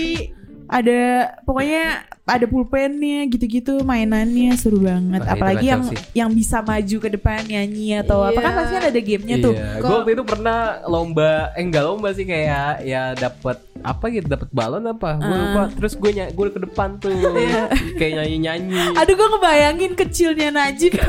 ada 0.66 1.02
pokoknya 1.44 1.84
ada 2.24 2.46
pulpennya 2.48 3.28
gitu-gitu 3.28 3.84
mainannya 3.84 4.56
seru 4.56 4.82
banget. 4.82 5.22
Wah, 5.22 5.36
Apalagi 5.36 5.66
yang 5.68 5.84
sih. 5.86 6.00
yang 6.16 6.32
bisa 6.32 6.60
maju 6.62 6.98
ke 6.98 7.10
depan 7.12 7.44
nyanyi 7.44 8.00
atau 8.00 8.24
apa 8.24 8.34
Iya. 8.34 8.42
kan 8.42 8.54
pasti 8.56 8.76
ada 8.82 9.02
gamenya 9.02 9.36
tuh. 9.40 9.54
Iya, 9.54 9.70
Kok- 9.76 9.84
gue 9.84 9.96
waktu 10.00 10.12
itu 10.14 10.24
pernah 10.26 10.58
lomba, 10.84 11.32
eh 11.52 11.62
enggak 11.62 11.84
lomba 11.84 12.10
sih 12.10 12.24
kayak 12.24 12.82
ya 12.82 13.14
dapat 13.14 13.60
apa 13.78 14.06
gitu, 14.10 14.26
dapat 14.26 14.50
balon 14.50 14.82
apa, 14.88 15.10
gue 15.16 15.30
Ah. 15.30 15.42
lupa. 15.44 15.64
Terus 15.76 15.94
gue 15.94 16.10
ny 16.12 16.22
gue 16.28 16.46
ke 16.50 16.62
depan 16.64 16.90
tuh, 16.98 17.12
Iya. 17.12 17.62
kayak 18.00 18.12
nyanyi 18.18 18.38
nyanyi. 18.42 18.82
Aduh 18.96 19.14
gue 19.14 19.28
ngebayangin 19.30 19.92
kecilnya 19.94 20.50
Najib 20.50 20.96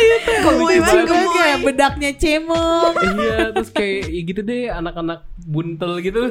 itu 0.00 0.32
Gemoy 0.38 0.76
banget, 0.78 0.94
Juga 1.00 1.14
gemoy. 1.14 1.34
kayak 1.34 1.58
bedaknya 1.62 2.10
cemong 2.14 2.92
iya, 3.16 3.36
terus 3.50 3.70
kayak 3.70 4.00
ya 4.06 4.20
gitu 4.22 4.40
deh 4.40 4.62
anak-anak 4.68 5.18
buntel 5.40 5.92
gitu. 5.98 6.22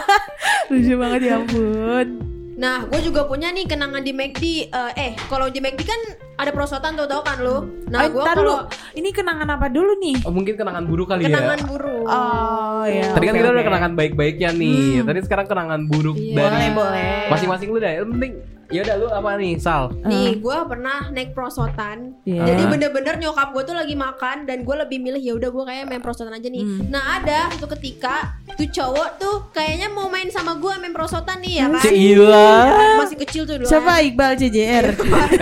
Lucu 0.70 0.94
banget 0.94 1.20
ya 1.24 1.34
ampun 1.36 2.08
Nah, 2.58 2.82
gue 2.82 2.98
juga 3.00 3.22
punya 3.22 3.54
nih 3.54 3.70
kenangan 3.70 4.02
di 4.02 4.10
McD. 4.10 4.42
Eh, 4.66 4.92
eh, 4.98 5.12
kalau 5.30 5.46
di 5.46 5.62
McD 5.62 5.78
kan 5.80 6.00
ada 6.34 6.50
prosotan 6.50 6.98
tuh 6.98 7.06
tau 7.06 7.22
kan 7.22 7.38
lu? 7.38 7.62
Nah, 7.86 8.10
gue 8.10 8.18
kalau 8.18 8.66
Ini 8.98 9.14
kenangan 9.14 9.46
apa 9.48 9.70
dulu 9.70 9.94
nih? 9.94 10.26
Oh, 10.26 10.34
mungkin 10.34 10.58
kenangan 10.58 10.82
buruk 10.82 11.06
kali 11.06 11.22
kenangan 11.22 11.54
ya. 11.54 11.66
buruk. 11.70 12.02
Oh 12.02 12.82
ya 12.82 13.14
Tadi 13.14 13.24
kan 13.24 13.32
oke, 13.32 13.38
kita 13.38 13.48
udah 13.48 13.62
oke. 13.62 13.68
kenangan 13.70 13.92
baik-baiknya 13.94 14.50
nih. 14.50 15.06
Tadi 15.06 15.18
sekarang 15.22 15.46
kenangan 15.46 15.86
buruk 15.86 16.18
Iya. 16.18 16.34
dari 16.34 16.50
Boleh 16.50 16.68
boleh 16.74 17.10
masing-masing 17.30 17.68
lu 17.70 17.78
dah. 17.78 17.92
Yang 17.94 18.06
penting 18.10 18.32
ya 18.68 18.84
udah 18.84 18.96
lu 19.00 19.06
apa 19.08 19.30
nih, 19.36 19.56
Sal? 19.56 19.88
Nih, 20.04 20.36
gue 20.36 20.58
pernah 20.68 21.08
naik 21.08 21.32
prosotan. 21.32 22.12
Iya. 22.28 22.52
Jadi 22.52 22.62
bener-bener 22.68 23.14
nyokap 23.16 23.56
gue 23.56 23.62
tuh 23.64 23.76
lagi 23.76 23.96
makan 23.96 24.44
dan 24.44 24.62
gue 24.62 24.76
lebih 24.76 24.98
milih 25.00 25.20
ya 25.20 25.32
udah 25.36 25.48
gue 25.48 25.64
kayak 25.64 25.84
main 25.88 26.02
prosotan 26.04 26.36
aja 26.36 26.48
nih. 26.48 26.64
Hmm. 26.64 26.92
Nah 26.92 27.20
ada 27.20 27.48
satu 27.56 27.64
ketika 27.78 28.36
tuh 28.52 28.68
cowok 28.68 29.08
tuh 29.16 29.36
kayaknya 29.50 29.88
mau 29.88 30.12
main 30.12 30.28
sama 30.28 30.60
gue 30.60 30.72
main 30.76 30.92
prosotan 30.92 31.40
nih 31.40 31.64
ya 31.64 31.66
kan. 31.72 31.82
Cila. 31.82 32.52
Masih 33.00 33.16
kecil 33.24 33.42
tuh 33.48 33.56
dulu. 33.56 33.68
Siapa 33.68 34.04
Iqbal 34.04 34.32
CJR? 34.36 34.86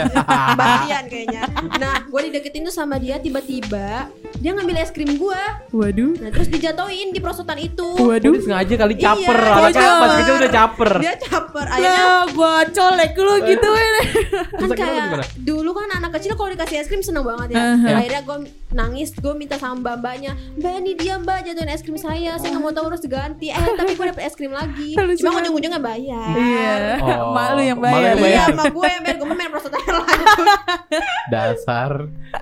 Bagian 0.60 1.04
kayaknya. 1.10 1.42
Nah 1.82 2.06
gue 2.06 2.20
dideketin 2.30 2.62
tuh 2.62 2.74
sama 2.74 2.96
dia 2.96 3.18
tiba-tiba 3.18 4.06
dia 4.38 4.50
ngambil 4.52 4.78
es 4.78 4.92
krim 4.92 5.16
gue. 5.16 5.42
Waduh 5.72 6.14
Nah 6.20 6.30
terus 6.30 6.46
dijatuhin 6.46 7.10
di 7.10 7.18
prosotan 7.18 7.58
itu. 7.58 7.96
Waduh 7.98 8.36
Udah 8.36 8.42
sengaja 8.44 8.74
kali 8.78 8.94
caper. 8.94 9.38
Iya, 9.38 9.52
Anaknya 9.56 9.72
konyol. 9.82 9.98
pas 9.98 10.12
kecil 10.14 10.34
udah 10.36 10.52
caper. 10.52 10.92
Dia 11.02 11.14
caper. 11.18 11.66
Akhirnya 11.66 11.94
Ya 11.96 12.06
gua 12.36 12.54
colek 12.68 13.15
lu 13.20 13.34
gitu 13.44 13.68
kan 14.60 14.70
kayak 14.72 15.24
dulu 15.40 15.70
kan 15.72 15.88
anak 15.96 16.16
kecil 16.18 16.36
kalau 16.36 16.50
dikasih 16.52 16.82
es 16.82 16.88
krim 16.88 17.00
seneng 17.00 17.24
banget 17.24 17.56
ya. 17.56 17.62
Uh-huh. 17.74 17.96
Akhirnya 17.96 18.22
gue 18.24 18.36
nangis, 18.72 19.14
gue 19.14 19.32
minta 19.32 19.56
sama 19.56 19.80
mbak 19.80 19.94
mbaknya, 20.02 20.32
mbak 20.56 20.72
ini 20.82 20.92
dia 20.96 21.14
mbak 21.16 21.44
jatuhin 21.46 21.70
es 21.70 21.82
krim 21.84 21.96
saya, 21.96 22.36
saya 22.36 22.52
nggak 22.52 22.62
mau 22.62 22.72
tahu 22.72 22.86
harus 22.92 23.04
ganti. 23.06 23.48
Eh 23.52 23.56
tapi 23.56 23.92
gue 23.94 24.06
dapet 24.12 24.24
es 24.26 24.34
krim 24.34 24.52
lagi. 24.52 24.96
Cuma 24.96 25.40
ujung-ujungnya 25.40 25.80
bayar. 25.80 26.34
Iya 26.34 26.74
Oh, 26.96 27.32
Mak 27.36 27.48
lu 27.56 27.62
yang 27.62 27.78
mak 27.78 27.92
bayar 27.92 28.12
yang 28.14 28.20
bayar. 28.22 28.36
Iya, 28.36 28.44
sama 28.52 28.64
gue 28.70 28.86
yang 28.88 29.02
bayar, 29.04 29.16
gue 29.16 29.26
main 29.36 29.50
prosotan 29.52 29.80
lanjut. 29.80 30.46
Dasar. 31.32 31.92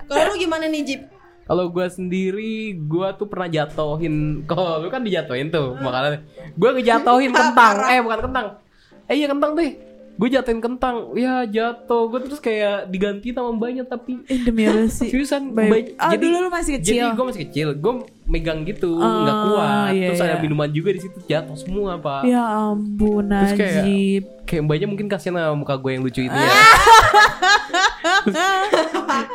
Kalau 0.07 0.23
lu 0.31 0.35
gimana 0.39 0.65
nih 0.67 0.81
Jip? 0.85 1.01
Kalau 1.45 1.69
gue 1.69 1.85
sendiri, 1.85 2.73
gue 2.73 3.07
tuh 3.21 3.27
pernah 3.29 3.45
jatohin. 3.45 4.45
Kalau 4.49 4.81
lu 4.81 4.89
kan 4.89 5.05
dijatohin 5.05 5.53
tuh, 5.53 5.77
makanya 5.77 6.25
gue 6.57 6.69
ngejatohin 6.81 7.29
kentang. 7.29 7.75
Eh 7.85 7.99
bukan 8.01 8.19
kentang. 8.29 8.47
Eh 9.05 9.15
iya 9.21 9.27
kentang 9.29 9.53
deh. 9.53 9.71
Gue 10.15 10.27
jatohin 10.29 10.59
kentang, 10.59 10.95
ya 11.13 11.43
jatuh. 11.43 12.07
Gue 12.07 12.19
terus 12.21 12.39
kayak 12.39 12.87
diganti 12.87 13.29
sama 13.29 13.51
mbaknya 13.51 13.83
tapi 13.83 14.23
Eh, 14.23 14.39
Demi 14.39 14.63
Allah 14.63 14.87
sih 14.89 15.07
seriusan. 15.07 15.51
Baik. 15.51 15.69
mbak- 15.91 15.91
Oh 15.97 16.15
dulu 16.15 16.35
lu 16.39 16.49
masih 16.49 16.73
Jadi 16.77 16.83
kecil 16.95 17.07
gue 17.11 17.25
masih 17.25 17.41
kecil, 17.43 17.67
gue 17.73 17.93
megang 18.25 18.63
gitu, 18.63 18.89
nggak 18.95 19.37
kuat. 19.45 19.91
iya, 19.91 20.07
terus 20.07 20.19
ada 20.19 20.31
iya. 20.31 20.41
minuman 20.41 20.69
juga 20.69 20.89
di 20.89 20.99
situ 20.99 21.17
jatuh 21.21 21.53
semua 21.53 21.97
pak. 21.97 22.23
Ya 22.23 22.41
ampun 22.41 23.27
Najib 23.27 24.23
Kayak 24.55 24.63
mbaknya 24.63 24.87
mungkin 24.87 25.07
kasihan 25.11 25.35
sama 25.35 25.51
muka 25.51 25.75
gue 25.75 25.91
yang 25.91 25.99
lucu 25.99 26.23
itu 26.23 26.31
ya. 26.31 26.55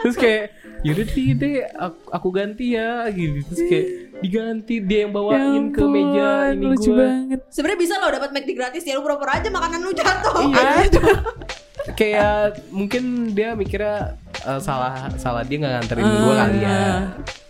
terus 0.01 0.17
kayak 0.17 0.45
yaudah 0.81 1.07
sih 1.07 1.37
deh 1.37 1.61
aku, 1.77 1.99
aku 2.09 2.29
ganti 2.33 2.73
ya 2.73 3.05
gitu. 3.13 3.45
Terus 3.45 3.61
kayak 3.69 3.87
diganti 4.21 4.75
dia 4.81 5.05
yang 5.05 5.13
Ya 5.13 5.17
bawain 5.17 5.65
ke 5.71 5.85
meja 5.85 6.29
ampun, 6.49 6.57
ini 6.57 6.65
Lucu 6.73 6.89
gue. 6.89 6.97
banget. 6.97 7.41
Sebenarnya 7.53 7.79
bisa 7.79 7.95
lo 7.97 8.09
dapat 8.09 8.31
McD 8.33 8.51
gratis 8.57 8.83
ya 8.83 8.97
lu 8.97 9.05
pura-pura 9.05 9.37
aja 9.37 9.49
makanan 9.49 9.81
lu 9.81 9.93
jatuh. 9.93 10.35
iya. 10.49 10.89
Kayak 11.99 12.61
mungkin 12.69 13.03
dia 13.33 13.53
mikirnya 13.53 14.17
eh, 14.41 14.61
salah 14.61 15.09
salah 15.17 15.45
dia 15.45 15.57
nggak 15.59 15.73
nganterin 15.85 16.05
gue 16.07 16.35
kali 16.35 16.59
ya. 16.61 16.73
Ah, 16.73 17.01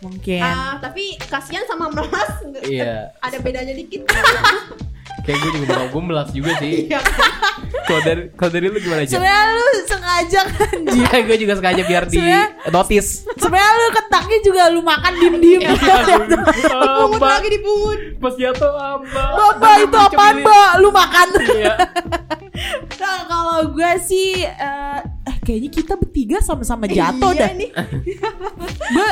Mungkin. 0.00 0.40
Ah, 0.42 0.74
tapi 0.80 1.14
kasihan 1.20 1.62
sama 1.66 1.86
melas. 1.86 2.30
Iya. 2.62 3.14
Ada 3.20 3.38
bedanya 3.38 3.74
dikit. 3.74 4.06
kayak 5.20 5.38
gue 5.38 5.50
juga 5.52 5.66
bakal 5.68 5.88
gue 5.88 6.02
melas 6.04 6.28
juga 6.30 6.52
sih 6.56 6.74
Iya. 6.86 7.00
kalau 7.82 8.00
dari 8.02 8.22
kalau 8.32 8.50
dari 8.50 8.66
lu 8.66 8.78
gimana 8.78 9.00
aja 9.00 9.12
Sebenernya 9.12 9.44
lu 9.52 9.64
sengaja 9.84 10.40
kan 10.48 10.76
Iya, 10.86 11.10
gue 11.20 11.36
juga 11.38 11.52
sengaja 11.54 11.82
biar 11.82 12.02
di 12.04 12.16
Sebenarnya- 12.16 12.50
notice. 12.68 13.10
Sebenernya 13.36 13.72
lu 13.72 13.86
kentangnya 13.92 14.38
juga 14.40 14.62
lu 14.68 14.80
makan 14.80 15.12
diem-diem 15.14 15.60
Pungut 17.00 17.18
Mbak, 17.18 17.30
lagi 17.30 17.48
dipungut. 17.50 18.00
pas 18.16 18.34
jatuh 18.34 18.72
apa? 18.72 19.22
Mbak 19.56 19.74
itu 19.80 19.96
apaan 19.98 20.34
mbak 20.40 20.70
Lu 20.78 20.88
makan 20.90 21.26
Iya. 21.50 21.74
Nah 23.00 23.20
kalau 23.24 23.58
gue 23.70 23.90
sih 24.00 24.44
eh, 24.44 24.98
eh, 25.24 25.36
Kayaknya 25.40 25.70
kita 25.72 25.92
bertiga 25.94 26.38
sama-sama 26.40 26.84
jatuh 26.86 27.32
Iya 27.32 27.40
dah 27.40 27.50
nih. 27.54 27.70
Gue 28.90 29.08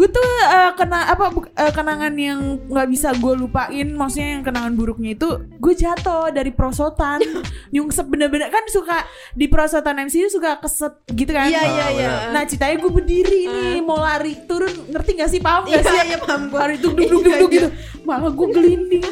gue 0.00 0.08
tuh 0.08 0.24
eh, 0.48 0.70
kena 0.74 1.06
apa 1.06 1.28
bu- 1.28 1.50
eh, 1.50 1.68
kenangan 1.68 2.14
yang 2.16 2.40
nggak 2.64 2.88
bisa 2.88 3.12
gue 3.12 3.32
lupain 3.36 3.84
maksudnya 3.84 4.28
yang 4.32 4.42
kenangan 4.42 4.72
buruknya 4.72 5.12
itu 5.12 5.28
gue 5.52 5.72
jatuh 5.74 6.30
dari 6.30 6.50
prosotan 6.50 7.20
nyungsep 7.68 8.06
bener-bener 8.06 8.48
kan 8.48 8.64
suka 8.66 9.04
di 9.30 9.44
prosotan 9.44 10.00
MC 10.00 10.26
suka 10.26 10.56
keset 10.56 10.96
gitu 11.06 11.30
kan? 11.30 11.44
Iya 11.44 11.62
iya 11.62 11.86
iya. 11.92 12.10
nah 12.30 12.42
ceritanya 12.42 12.78
gue 12.78 12.90
berdiri 12.90 13.40
nih 13.44 13.78
mau 13.80 13.98
lari 13.98 14.34
turun 14.42 14.70
ngerti 14.88 15.10
gak 15.14 15.28
sih? 15.28 15.38
Paham 15.38 15.64
gak 15.64 15.68
Iya 15.68 15.80
sih? 15.84 15.98
iya 16.06 16.16
paham 16.18 16.48
gue. 16.48 16.56
lari 16.56 16.74
duk 16.78 16.90
duk 16.90 17.06
duk 17.06 17.20
duk, 17.20 17.36
duk 17.36 17.48
gitu. 17.52 17.68
Malah 18.00 18.30
gue 18.30 18.46
gelinding 18.50 19.06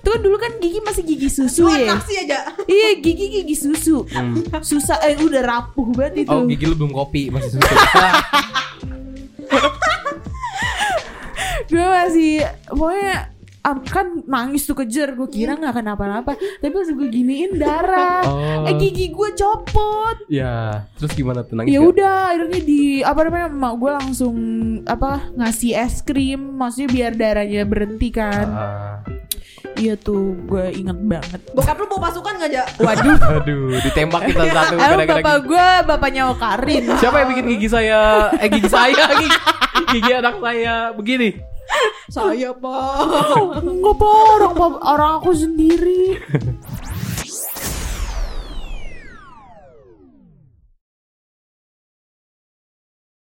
itu 0.00 0.08
kan 0.08 0.18
dulu 0.18 0.34
kan 0.34 0.50
gigi 0.56 0.80
masih 0.80 1.02
gigi 1.04 1.28
susu 1.28 1.60
Lu 1.60 1.68
ya? 1.70 1.92
atraksi 1.92 2.16
aja. 2.18 2.38
iya 2.64 2.96
gigi 2.96 3.26
gigi 3.30 3.54
susu. 3.54 4.02
Susah 4.62 4.96
eh 5.04 5.14
udah 5.14 5.42
rapuh 5.44 5.86
banget 5.92 6.24
itu. 6.24 6.32
Oh 6.32 6.42
gigi 6.42 6.64
lu 6.64 6.74
belum 6.74 6.90
kopi 6.90 7.28
masih 7.28 7.52
susu. 7.52 7.60
gue 11.70 11.86
masih 11.86 12.32
pokoknya 12.66 13.30
kan 13.62 14.24
nangis 14.24 14.64
tuh 14.64 14.72
kejer 14.74 15.12
gue 15.12 15.28
kira 15.28 15.52
nggak 15.52 15.76
kenapa-napa 15.76 16.32
tapi 16.32 16.72
pas 16.72 16.88
gue 16.88 17.08
giniin 17.08 17.54
darah 17.54 18.24
Oh. 18.24 18.64
eh 18.64 18.74
gigi 18.74 19.10
gue 19.10 19.30
copot 19.32 20.16
ya, 20.26 20.84
terus 20.96 21.12
gimana 21.12 21.40
tuh 21.42 21.54
nangis? 21.54 21.70
ya 21.70 21.80
udah 21.80 22.32
akhirnya 22.32 22.60
di 22.60 22.82
apa 23.00 23.20
namanya 23.22 23.48
mak 23.48 23.74
gue 23.76 23.90
langsung 23.92 24.36
apa 24.84 25.28
ngasih 25.34 25.76
es 25.76 26.00
krim 26.00 26.40
maksudnya 26.56 26.88
biar 26.88 27.12
darahnya 27.14 27.62
berhenti 27.64 28.08
kan 28.08 28.46
Ah. 28.48 28.96
iya 29.76 29.92
tuh 29.94 30.40
gue 30.42 30.64
inget 30.74 30.96
banget 30.98 31.40
Bokap 31.52 31.76
lu 31.76 31.86
bawa 31.86 32.00
pasukan 32.08 32.32
gak 32.36 32.48
aja? 32.48 32.62
waduh 32.76 33.16
Aduh, 33.38 33.76
ditembak 33.78 34.20
kita 34.24 34.44
satu 34.46 34.74
Emang 34.76 35.08
bapak 35.10 35.36
gue 35.42 35.68
bapaknya 35.84 36.22
Okarin 36.28 36.84
Siapa 36.96 37.16
yang 37.18 37.28
bikin 37.28 37.44
gigi 37.56 37.68
saya? 37.68 38.28
Eh 38.36 38.48
gigi 38.48 38.68
saya 38.68 39.04
gigi, 39.20 39.38
gigi 39.90 40.12
anak 40.12 40.36
saya 40.40 40.74
begini. 40.92 41.30
Saya 42.10 42.50
pak. 42.54 42.94
Enggak 43.62 43.94
pak 43.98 44.14
orang, 44.38 44.54
orang 44.82 45.12
aku 45.22 45.30
sendiri 45.34 46.18